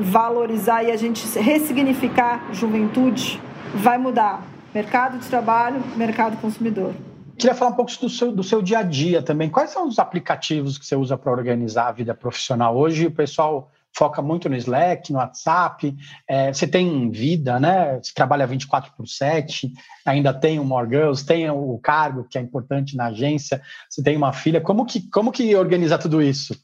valorizar 0.00 0.82
e 0.82 0.90
a 0.90 0.96
gente 0.96 1.26
ressignificar 1.38 2.48
juventude 2.52 3.40
vai 3.74 3.98
mudar 3.98 4.42
mercado 4.74 5.18
de 5.18 5.26
trabalho, 5.26 5.82
mercado 5.96 6.40
consumidor. 6.40 6.94
Queria 7.36 7.54
falar 7.54 7.70
um 7.70 7.74
pouco 7.74 7.92
do 8.00 8.08
seu, 8.08 8.32
do 8.32 8.42
seu 8.42 8.60
dia 8.60 8.80
a 8.80 8.82
dia 8.82 9.22
também. 9.22 9.48
Quais 9.48 9.70
são 9.70 9.86
os 9.86 9.98
aplicativos 9.98 10.76
que 10.76 10.84
você 10.84 10.96
usa 10.96 11.16
para 11.16 11.30
organizar 11.30 11.88
a 11.88 11.92
vida 11.92 12.14
profissional? 12.14 12.76
Hoje 12.76 13.06
o 13.06 13.10
pessoal 13.10 13.70
foca 13.96 14.20
muito 14.20 14.48
no 14.48 14.56
Slack, 14.56 15.12
no 15.12 15.18
WhatsApp. 15.18 15.96
É, 16.26 16.52
você 16.52 16.66
tem 16.66 17.10
vida, 17.10 17.60
né? 17.60 18.00
Você 18.02 18.12
trabalha 18.12 18.46
24 18.46 18.92
por 18.96 19.06
7, 19.06 19.72
ainda 20.04 20.34
tem 20.34 20.58
o 20.58 20.64
More 20.64 20.88
Girls, 20.88 21.24
tem 21.24 21.48
o 21.48 21.78
cargo 21.78 22.26
que 22.28 22.38
é 22.38 22.40
importante 22.40 22.96
na 22.96 23.06
agência, 23.06 23.62
você 23.88 24.02
tem 24.02 24.16
uma 24.16 24.32
filha. 24.32 24.60
Como 24.60 24.84
que, 24.84 25.08
como 25.10 25.30
que 25.30 25.54
organiza 25.54 25.96
tudo 25.96 26.20
isso? 26.20 26.56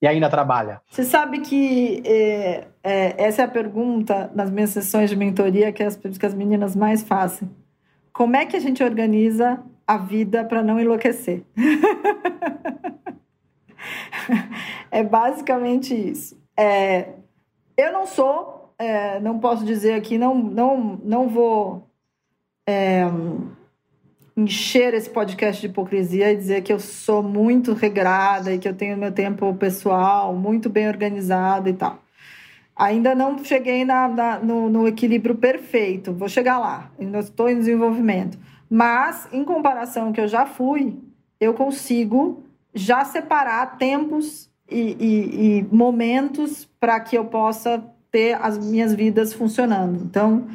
E 0.00 0.06
ainda 0.06 0.28
trabalha? 0.28 0.80
Você 0.90 1.04
sabe 1.04 1.40
que 1.40 2.02
é, 2.04 2.66
é, 2.82 3.24
essa 3.24 3.42
é 3.42 3.44
a 3.44 3.48
pergunta 3.48 4.30
nas 4.34 4.50
minhas 4.50 4.70
sessões 4.70 5.10
de 5.10 5.16
mentoria 5.16 5.72
que 5.72 5.82
as, 5.82 5.96
que 5.96 6.26
as 6.26 6.34
meninas 6.34 6.76
mais 6.76 7.02
fazem. 7.02 7.50
Como 8.12 8.36
é 8.36 8.46
que 8.46 8.56
a 8.56 8.60
gente 8.60 8.82
organiza 8.82 9.62
a 9.86 9.96
vida 9.96 10.44
para 10.44 10.62
não 10.62 10.80
enlouquecer? 10.80 11.44
é 14.90 15.02
basicamente 15.02 15.94
isso. 15.94 16.38
É, 16.56 17.10
eu 17.76 17.92
não 17.92 18.06
sou, 18.06 18.74
é, 18.78 19.20
não 19.20 19.38
posso 19.38 19.64
dizer 19.64 19.94
aqui, 19.94 20.18
não, 20.18 20.34
não, 20.34 21.00
não 21.04 21.28
vou 21.28 21.88
é, 22.66 23.04
encher 24.36 24.92
esse 24.92 25.08
podcast 25.08 25.60
de 25.60 25.68
hipocrisia 25.68 26.30
e 26.30 26.36
dizer 26.36 26.62
que 26.62 26.72
eu 26.72 26.78
sou 26.78 27.22
muito 27.22 27.72
regrada 27.72 28.52
e 28.52 28.58
que 28.58 28.68
eu 28.68 28.74
tenho 28.74 28.96
meu 28.96 29.10
tempo 29.10 29.54
pessoal 29.54 30.34
muito 30.34 30.68
bem 30.68 30.86
organizado 30.86 31.68
e 31.68 31.72
tal. 31.72 32.02
Ainda 32.76 33.14
não 33.14 33.42
cheguei 33.42 33.86
na, 33.86 34.06
na 34.06 34.38
no, 34.38 34.68
no, 34.68 34.86
equilíbrio 34.86 35.34
perfeito, 35.34 36.12
vou 36.12 36.28
chegar 36.28 36.58
lá, 36.58 36.90
ainda 37.00 37.20
estou 37.20 37.48
em 37.48 37.58
desenvolvimento. 37.58 38.38
Mas, 38.68 39.26
em 39.32 39.44
comparação 39.44 40.12
que 40.12 40.20
eu 40.20 40.28
já 40.28 40.44
fui, 40.44 40.94
eu 41.40 41.54
consigo 41.54 42.44
já 42.74 43.04
separar 43.04 43.78
tempos 43.78 44.50
e, 44.70 44.96
e, 45.00 45.58
e 45.58 45.66
momentos 45.74 46.68
para 46.78 47.00
que 47.00 47.16
eu 47.16 47.24
possa 47.24 47.82
ter 48.10 48.34
as 48.42 48.58
minhas 48.58 48.92
vidas 48.92 49.32
funcionando. 49.32 50.02
Então, 50.04 50.46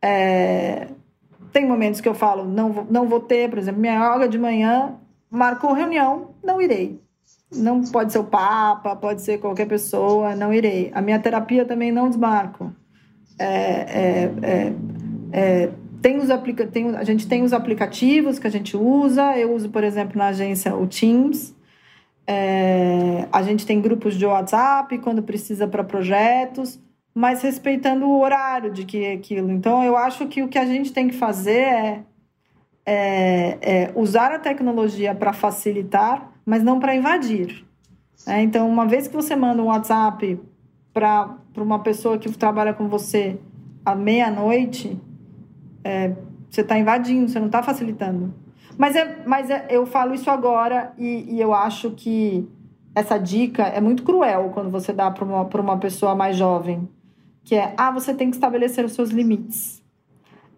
é, 0.00 0.88
tem 1.52 1.66
momentos 1.66 2.00
que 2.00 2.08
eu 2.08 2.14
falo, 2.14 2.44
não 2.44 2.72
vou, 2.72 2.86
não 2.90 3.08
vou 3.08 3.20
ter, 3.20 3.48
por 3.48 3.58
exemplo, 3.58 3.80
minha 3.80 4.14
yoga 4.14 4.28
de 4.28 4.38
manhã 4.38 4.94
marcou 5.30 5.72
reunião, 5.72 6.34
não 6.42 6.60
irei. 6.60 7.00
Não 7.52 7.82
pode 7.82 8.12
ser 8.12 8.18
o 8.18 8.24
Papa, 8.24 8.96
pode 8.96 9.22
ser 9.22 9.38
qualquer 9.38 9.66
pessoa, 9.66 10.34
não 10.34 10.52
irei. 10.52 10.90
A 10.94 11.00
minha 11.00 11.18
terapia 11.18 11.64
também 11.64 11.92
não 11.92 12.08
desmarco. 12.08 12.72
É, 13.38 13.46
é, 13.46 14.32
é, 14.42 14.72
é 15.32 15.70
tem 16.02 16.18
os 16.18 16.30
aplica 16.30 16.66
tem, 16.66 16.94
a 16.94 17.04
gente 17.04 17.26
tem 17.26 17.42
os 17.42 17.52
aplicativos 17.52 18.38
que 18.38 18.46
a 18.46 18.50
gente 18.50 18.76
usa. 18.76 19.36
Eu 19.36 19.54
uso, 19.54 19.68
por 19.70 19.84
exemplo, 19.84 20.18
na 20.18 20.28
agência 20.28 20.74
o 20.74 20.86
Teams. 20.86 21.54
É, 22.26 23.26
a 23.32 23.42
gente 23.42 23.64
tem 23.64 23.80
grupos 23.80 24.14
de 24.14 24.26
WhatsApp 24.26 24.98
quando 24.98 25.22
precisa 25.22 25.66
para 25.66 25.84
projetos 25.84 26.80
mas 27.16 27.40
respeitando 27.40 28.04
o 28.06 28.20
horário 28.20 28.70
de 28.70 28.84
que 28.84 29.02
é 29.02 29.14
aquilo. 29.14 29.50
Então, 29.50 29.82
eu 29.82 29.96
acho 29.96 30.26
que 30.26 30.42
o 30.42 30.48
que 30.48 30.58
a 30.58 30.66
gente 30.66 30.92
tem 30.92 31.08
que 31.08 31.14
fazer 31.14 31.62
é, 31.62 32.04
é, 32.84 33.58
é 33.62 33.92
usar 33.94 34.32
a 34.32 34.38
tecnologia 34.38 35.14
para 35.14 35.32
facilitar, 35.32 36.30
mas 36.44 36.62
não 36.62 36.78
para 36.78 36.94
invadir. 36.94 37.64
É, 38.26 38.42
então, 38.42 38.68
uma 38.68 38.84
vez 38.84 39.08
que 39.08 39.14
você 39.16 39.34
manda 39.34 39.62
um 39.62 39.68
WhatsApp 39.68 40.38
para 40.92 41.38
uma 41.56 41.78
pessoa 41.78 42.18
que 42.18 42.30
trabalha 42.36 42.74
com 42.74 42.86
você 42.86 43.40
à 43.82 43.94
meia-noite, 43.94 45.00
é, 45.82 46.12
você 46.50 46.60
está 46.60 46.78
invadindo, 46.78 47.30
você 47.30 47.38
não 47.38 47.46
está 47.46 47.62
facilitando. 47.62 48.34
Mas, 48.76 48.94
é, 48.94 49.22
mas 49.24 49.48
é, 49.48 49.68
eu 49.70 49.86
falo 49.86 50.12
isso 50.12 50.30
agora 50.30 50.92
e, 50.98 51.34
e, 51.34 51.40
eu 51.40 51.54
acho 51.54 51.92
que 51.92 52.46
essa 52.94 53.16
dica 53.16 53.62
é 53.62 53.80
muito 53.80 54.02
cruel 54.02 54.50
quando 54.52 54.68
você 54.68 54.92
dá 54.92 55.10
para 55.10 55.24
uma, 55.24 55.44
uma 55.44 55.78
pessoa 55.78 56.14
mais 56.14 56.36
jovem, 56.36 56.86
que 57.46 57.54
é, 57.54 57.72
ah, 57.76 57.92
você 57.92 58.12
tem 58.12 58.28
que 58.28 58.36
estabelecer 58.36 58.84
os 58.84 58.92
seus 58.92 59.10
limites. 59.10 59.80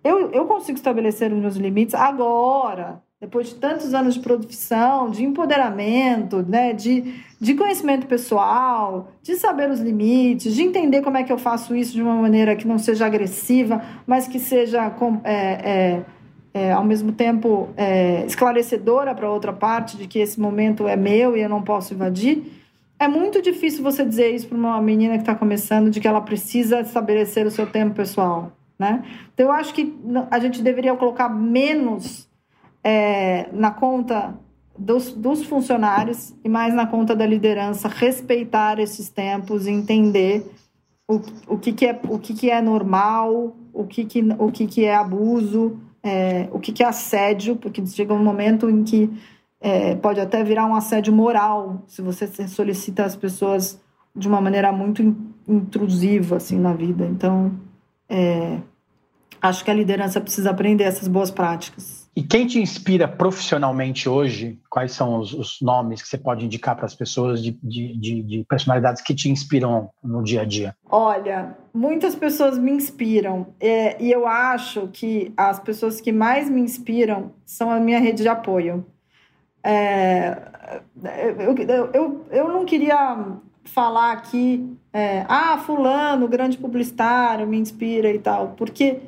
Eu, 0.03 0.31
eu 0.33 0.46
consigo 0.46 0.79
estabelecer 0.79 1.31
os 1.31 1.38
meus 1.38 1.57
limites 1.57 1.94
agora, 1.94 3.03
depois 3.20 3.48
de 3.48 3.57
tantos 3.57 3.92
anos 3.92 4.14
de 4.14 4.20
profissão, 4.20 5.11
de 5.11 5.22
empoderamento, 5.22 6.42
né, 6.48 6.72
de, 6.72 7.14
de 7.38 7.55
conhecimento 7.55 8.07
pessoal, 8.07 9.12
de 9.22 9.37
saber 9.37 9.70
os 9.70 9.81
limites, 9.81 10.55
de 10.55 10.62
entender 10.62 11.03
como 11.03 11.18
é 11.18 11.24
que 11.24 11.33
eu 11.33 11.37
faço 11.37 11.77
isso 11.77 11.92
de 11.92 12.01
uma 12.01 12.14
maneira 12.14 12.57
que 12.57 12.66
não 12.66 12.79
seja 12.79 13.05
agressiva, 13.05 13.83
mas 14.07 14.27
que 14.27 14.38
seja 14.38 14.90
é, 15.24 15.35
é, 15.35 16.03
é, 16.55 16.72
ao 16.72 16.85
mesmo 16.85 17.12
tempo 17.12 17.68
é, 17.77 18.24
esclarecedora 18.24 19.14
para 19.14 19.31
outra 19.31 19.53
parte 19.53 19.98
de 19.98 20.09
que 20.09 20.20
esse 20.20 20.40
momento 20.40 20.88
é 20.88 20.96
meu 20.96 21.37
e 21.37 21.42
eu 21.42 21.51
não 21.51 21.61
posso 21.61 21.92
invadir. 21.92 22.58
É 23.00 23.06
muito 23.06 23.40
difícil 23.40 23.82
você 23.82 24.04
dizer 24.04 24.34
isso 24.34 24.48
para 24.48 24.58
uma 24.58 24.80
menina 24.82 25.14
que 25.14 25.20
está 25.20 25.34
começando, 25.34 25.90
de 25.90 26.00
que 26.00 26.08
ela 26.08 26.20
precisa 26.20 26.80
estabelecer 26.80 27.46
o 27.46 27.50
seu 27.50 27.66
tempo 27.66 27.94
pessoal. 27.94 28.52
Né? 28.78 29.04
Então, 29.32 29.46
eu 29.46 29.52
acho 29.52 29.72
que 29.72 29.96
a 30.30 30.38
gente 30.38 30.62
deveria 30.62 30.94
colocar 30.96 31.28
menos 31.28 32.28
é, 32.82 33.48
na 33.52 33.70
conta 33.70 34.34
dos, 34.76 35.12
dos, 35.12 35.44
funcionários 35.44 36.34
e 36.44 36.48
mais 36.48 36.72
na 36.72 36.87
conta 36.87 37.14
da 37.14 37.26
liderança 37.26 37.88
respeitar 37.88 38.78
esses 38.78 39.08
tempos 39.08 39.66
e 39.66 39.70
entender 39.70 40.48
o, 41.08 41.20
o, 41.48 41.58
que, 41.58 41.72
que, 41.72 41.87
é, 41.87 42.00
o 42.08 42.18
que, 42.18 42.34
que 42.34 42.50
é 42.50 42.61
normal, 42.61 43.56
o 43.72 43.84
que, 43.84 44.04
que, 44.04 44.22
o 44.38 44.52
que, 44.52 44.66
que 44.66 44.84
é 44.84 44.94
abuso, 44.94 45.78
é, 46.02 46.48
o 46.52 46.61
que, 46.61 46.72
que 46.72 46.82
é 46.82 46.87
assédio, 46.87 47.56
porque 47.56 47.84
chega 47.87 48.14
um 48.14 48.22
momento 48.22 48.70
em 48.70 48.84
que 48.84 49.11
é, 49.61 49.94
pode 49.97 50.21
até 50.21 50.42
virar 50.44 50.66
um 50.66 50.75
assédio 50.75 51.12
moral 51.12 51.83
se 51.87 52.01
você 52.01 52.27
solicita 52.47 53.05
as 53.05 53.16
pessoas 53.16 53.81
de 54.14 54.29
uma 54.29 54.40
maneira 54.40 54.73
muito 54.73 55.03
intrusiva 55.47 56.37
assim 56.37 56.59
na 56.59 56.73
vida. 56.73 57.07
Então, 57.07 57.53
é, 58.09 58.59
acho 59.40 59.64
que 59.64 59.71
a 59.71 59.75
liderança 59.75 60.21
precisa 60.21 60.51
aprender 60.51 60.85
essas 60.85 61.09
boas 61.09 61.31
práticas. 61.31 62.09
E 62.16 62.23
quem 62.25 62.49
te 62.49 62.61
inspira 62.61 63.07
profissionalmente 63.07 64.09
hoje? 64.09 64.59
Quais 64.68 64.90
são 64.90 65.21
os, 65.21 65.33
os 65.33 65.59
nomes 65.62 66.03
que 66.03 66.09
você 66.09 66.18
pode 66.18 66.44
indicar 66.44 66.75
para 66.75 66.85
as 66.85 66.94
pessoas 66.94 67.40
de, 67.40 67.57
de, 67.62 67.97
de, 67.97 68.23
de, 68.23 68.44
personalidades 68.49 69.01
que 69.03 69.14
te 69.14 69.31
inspiram 69.31 69.90
no 70.03 70.21
dia 70.25 70.40
a 70.40 70.44
dia? 70.44 70.75
Olha, 70.90 71.57
muitas 71.73 72.16
pessoas 72.16 72.59
me 72.59 72.73
inspiram. 72.73 73.55
É, 73.61 74.03
e 74.03 74.11
eu 74.11 74.27
acho 74.27 74.88
que 74.88 75.33
as 75.37 75.61
pessoas 75.61 76.01
que 76.01 76.11
mais 76.11 76.51
me 76.51 76.61
inspiram 76.61 77.31
são 77.47 77.71
a 77.71 77.79
minha 77.79 78.01
rede 78.01 78.23
de 78.23 78.29
apoio. 78.29 78.85
É, 79.62 80.37
eu, 81.38 81.55
eu, 81.92 82.27
eu 82.31 82.49
não 82.49 82.64
queria 82.64 83.27
falar 83.64 84.12
aqui, 84.12 84.77
é, 84.92 85.25
ah, 85.29 85.59
Fulano, 85.59 86.29
grande 86.29 86.57
publicitário, 86.57 87.47
me 87.47 87.59
inspira 87.59 88.11
e 88.11 88.18
tal, 88.18 88.55
porque 88.57 89.01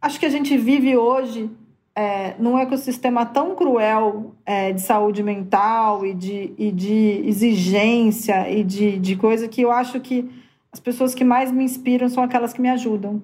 acho 0.00 0.18
que 0.18 0.26
a 0.26 0.30
gente 0.30 0.56
vive 0.56 0.96
hoje 0.96 1.50
é, 1.94 2.34
num 2.38 2.58
ecossistema 2.58 3.24
tão 3.24 3.54
cruel 3.54 4.34
é, 4.44 4.72
de 4.72 4.82
saúde 4.82 5.22
mental 5.22 6.04
e 6.04 6.12
de, 6.12 6.52
e 6.58 6.70
de 6.70 7.22
exigência 7.24 8.50
e 8.50 8.62
de, 8.62 8.98
de 8.98 9.16
coisa 9.16 9.48
que 9.48 9.62
eu 9.62 9.72
acho 9.72 9.98
que 10.00 10.28
as 10.70 10.78
pessoas 10.78 11.14
que 11.14 11.24
mais 11.24 11.50
me 11.50 11.64
inspiram 11.64 12.08
são 12.08 12.22
aquelas 12.22 12.52
que 12.52 12.60
me 12.60 12.68
ajudam. 12.68 13.22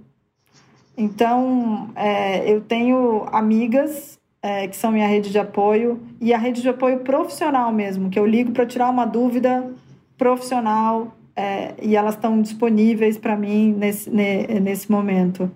Então, 0.96 1.90
é, 1.94 2.50
eu 2.50 2.62
tenho 2.62 3.26
amigas 3.30 4.18
é, 4.42 4.66
que 4.66 4.76
são 4.76 4.90
minha 4.90 5.06
rede 5.06 5.30
de 5.30 5.38
apoio 5.38 6.02
e 6.20 6.34
a 6.34 6.38
rede 6.38 6.60
de 6.60 6.68
apoio 6.68 7.00
profissional 7.00 7.72
mesmo, 7.72 8.10
que 8.10 8.18
eu 8.18 8.26
ligo 8.26 8.50
para 8.50 8.66
tirar 8.66 8.90
uma 8.90 9.06
dúvida 9.06 9.70
profissional 10.18 11.16
é, 11.36 11.74
e 11.80 11.96
elas 11.96 12.14
estão 12.14 12.42
disponíveis 12.42 13.16
para 13.16 13.36
mim 13.36 13.72
nesse, 13.72 14.10
nesse 14.10 14.90
momento. 14.90 15.50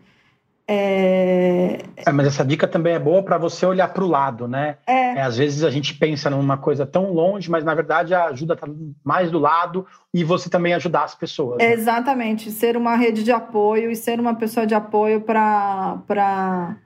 É... 0.69 1.79
é... 1.97 2.13
mas 2.13 2.27
essa 2.27 2.45
dica 2.45 2.67
também 2.67 2.95
é 2.95 2.99
boa 2.99 3.23
para 3.23 3.39
você 3.39 3.65
olhar 3.65 3.87
para 3.89 4.03
o 4.03 4.09
lado, 4.09 4.49
né? 4.49 4.79
É. 4.85 5.19
é. 5.19 5.23
Às 5.23 5.37
vezes 5.37 5.63
a 5.63 5.71
gente 5.71 5.95
pensa 5.95 6.29
numa 6.29 6.57
coisa 6.57 6.85
tão 6.85 7.13
longe, 7.13 7.49
mas 7.49 7.63
na 7.63 7.75
verdade 7.75 8.15
a 8.15 8.27
ajuda 8.27 8.55
está 8.55 8.67
mais 9.05 9.31
do 9.31 9.39
lado 9.39 9.87
e 10.13 10.25
você 10.25 10.51
também 10.51 10.75
ajudar 10.75 11.05
as 11.05 11.15
pessoas. 11.15 11.59
Né? 11.59 11.73
Exatamente, 11.73 12.51
ser 12.51 12.77
uma 12.77 12.97
rede 12.97 13.23
de 13.23 13.31
apoio 13.31 13.91
e 13.91 13.97
ser 13.97 14.19
uma 14.19 14.35
pessoa 14.35 14.67
de 14.67 14.75
apoio 14.75 15.21
para 15.21 16.77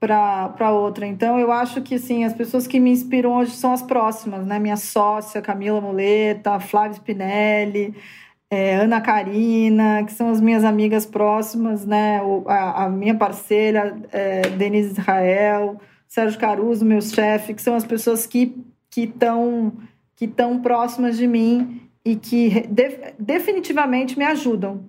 para 0.00 0.72
outra. 0.72 1.06
Então 1.06 1.38
eu 1.38 1.52
acho 1.52 1.82
que 1.82 1.98
sim, 1.98 2.24
as 2.24 2.32
pessoas 2.32 2.66
que 2.66 2.80
me 2.80 2.90
inspiram 2.90 3.36
hoje 3.36 3.52
são 3.52 3.72
as 3.72 3.82
próximas, 3.82 4.46
né? 4.46 4.58
Minha 4.58 4.76
sócia 4.76 5.42
Camila 5.42 5.80
Muleta, 5.80 6.58
Flávia 6.58 6.94
Spinelli 6.94 7.94
é, 8.50 8.74
Ana 8.74 9.00
Karina, 9.00 10.02
que 10.04 10.12
são 10.12 10.28
as 10.28 10.40
minhas 10.40 10.64
amigas 10.64 11.06
próximas, 11.06 11.86
né? 11.86 12.20
O, 12.22 12.44
a, 12.48 12.84
a, 12.84 12.88
minha 12.88 13.14
parceira, 13.14 13.96
é, 14.10 14.42
Denise 14.42 14.90
Israel, 14.90 15.80
Sérgio 16.08 16.40
Caruso, 16.40 16.84
meu 16.84 17.00
chefe, 17.00 17.54
que 17.54 17.62
são 17.62 17.76
as 17.76 17.84
pessoas 17.84 18.26
que 18.26 18.56
estão 18.96 19.72
que 20.16 20.26
tão 20.26 20.60
próximas 20.60 21.16
de 21.16 21.26
mim 21.26 21.88
e 22.04 22.16
que 22.16 22.66
de, 22.66 23.14
definitivamente 23.18 24.18
me 24.18 24.24
ajudam. 24.24 24.84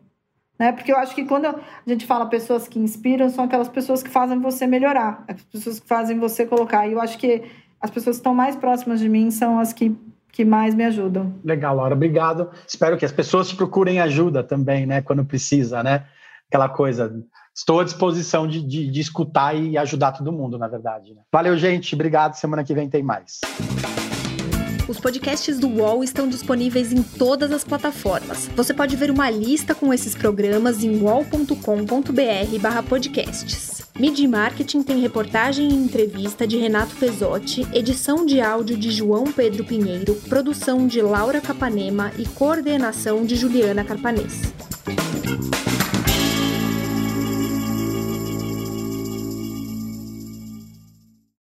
Né? 0.61 0.71
Porque 0.71 0.91
eu 0.91 0.97
acho 0.97 1.15
que 1.15 1.25
quando 1.25 1.47
a 1.47 1.55
gente 1.87 2.05
fala 2.05 2.27
pessoas 2.27 2.67
que 2.67 2.77
inspiram, 2.77 3.31
são 3.31 3.45
aquelas 3.45 3.67
pessoas 3.67 4.03
que 4.03 4.11
fazem 4.11 4.39
você 4.39 4.67
melhorar, 4.67 5.23
as 5.27 5.41
pessoas 5.41 5.79
que 5.79 5.87
fazem 5.87 6.19
você 6.19 6.45
colocar. 6.45 6.87
E 6.87 6.91
eu 6.91 7.01
acho 7.01 7.17
que 7.17 7.41
as 7.81 7.89
pessoas 7.89 8.17
que 8.17 8.19
estão 8.19 8.35
mais 8.35 8.55
próximas 8.55 8.99
de 8.99 9.09
mim 9.09 9.31
são 9.31 9.57
as 9.57 9.73
que 9.73 9.97
que 10.31 10.45
mais 10.45 10.73
me 10.73 10.85
ajudam. 10.85 11.33
Legal, 11.43 11.75
Laura, 11.75 11.93
obrigado. 11.93 12.51
Espero 12.65 12.95
que 12.95 13.03
as 13.03 13.11
pessoas 13.11 13.51
procurem 13.51 13.99
ajuda 13.99 14.41
também, 14.41 14.85
né, 14.85 15.01
quando 15.01 15.25
precisa, 15.25 15.83
né? 15.83 16.05
Aquela 16.47 16.69
coisa, 16.69 17.11
estou 17.53 17.81
à 17.81 17.83
disposição 17.83 18.47
de, 18.47 18.65
de, 18.65 18.89
de 18.89 18.99
escutar 19.01 19.53
e 19.53 19.77
ajudar 19.77 20.13
todo 20.13 20.31
mundo, 20.31 20.57
na 20.57 20.69
verdade. 20.69 21.13
Né? 21.13 21.21
Valeu, 21.29 21.57
gente, 21.57 21.95
obrigado. 21.95 22.35
Semana 22.35 22.63
que 22.63 22.73
vem 22.73 22.89
tem 22.89 23.03
mais. 23.03 23.41
Os 24.91 24.99
podcasts 24.99 25.57
do 25.57 25.69
UOL 25.69 26.03
estão 26.03 26.27
disponíveis 26.27 26.91
em 26.91 27.01
todas 27.01 27.53
as 27.53 27.63
plataformas. 27.63 28.49
Você 28.57 28.73
pode 28.73 28.97
ver 28.97 29.09
uma 29.09 29.29
lista 29.29 29.73
com 29.73 29.93
esses 29.93 30.13
programas 30.13 30.83
em 30.83 30.99
wall.com.br/podcasts. 30.99 33.83
Midi 33.97 34.27
Marketing 34.27 34.83
tem 34.83 34.99
reportagem 34.99 35.69
e 35.69 35.73
entrevista 35.73 36.45
de 36.45 36.57
Renato 36.57 36.93
Pesotti, 36.97 37.65
edição 37.71 38.25
de 38.25 38.41
áudio 38.41 38.75
de 38.75 38.91
João 38.91 39.31
Pedro 39.31 39.63
Pinheiro, 39.63 40.15
produção 40.27 40.85
de 40.85 41.01
Laura 41.01 41.39
Capanema 41.39 42.11
e 42.17 42.25
coordenação 42.25 43.25
de 43.25 43.37
Juliana 43.37 43.85
Carpanês. 43.85 44.41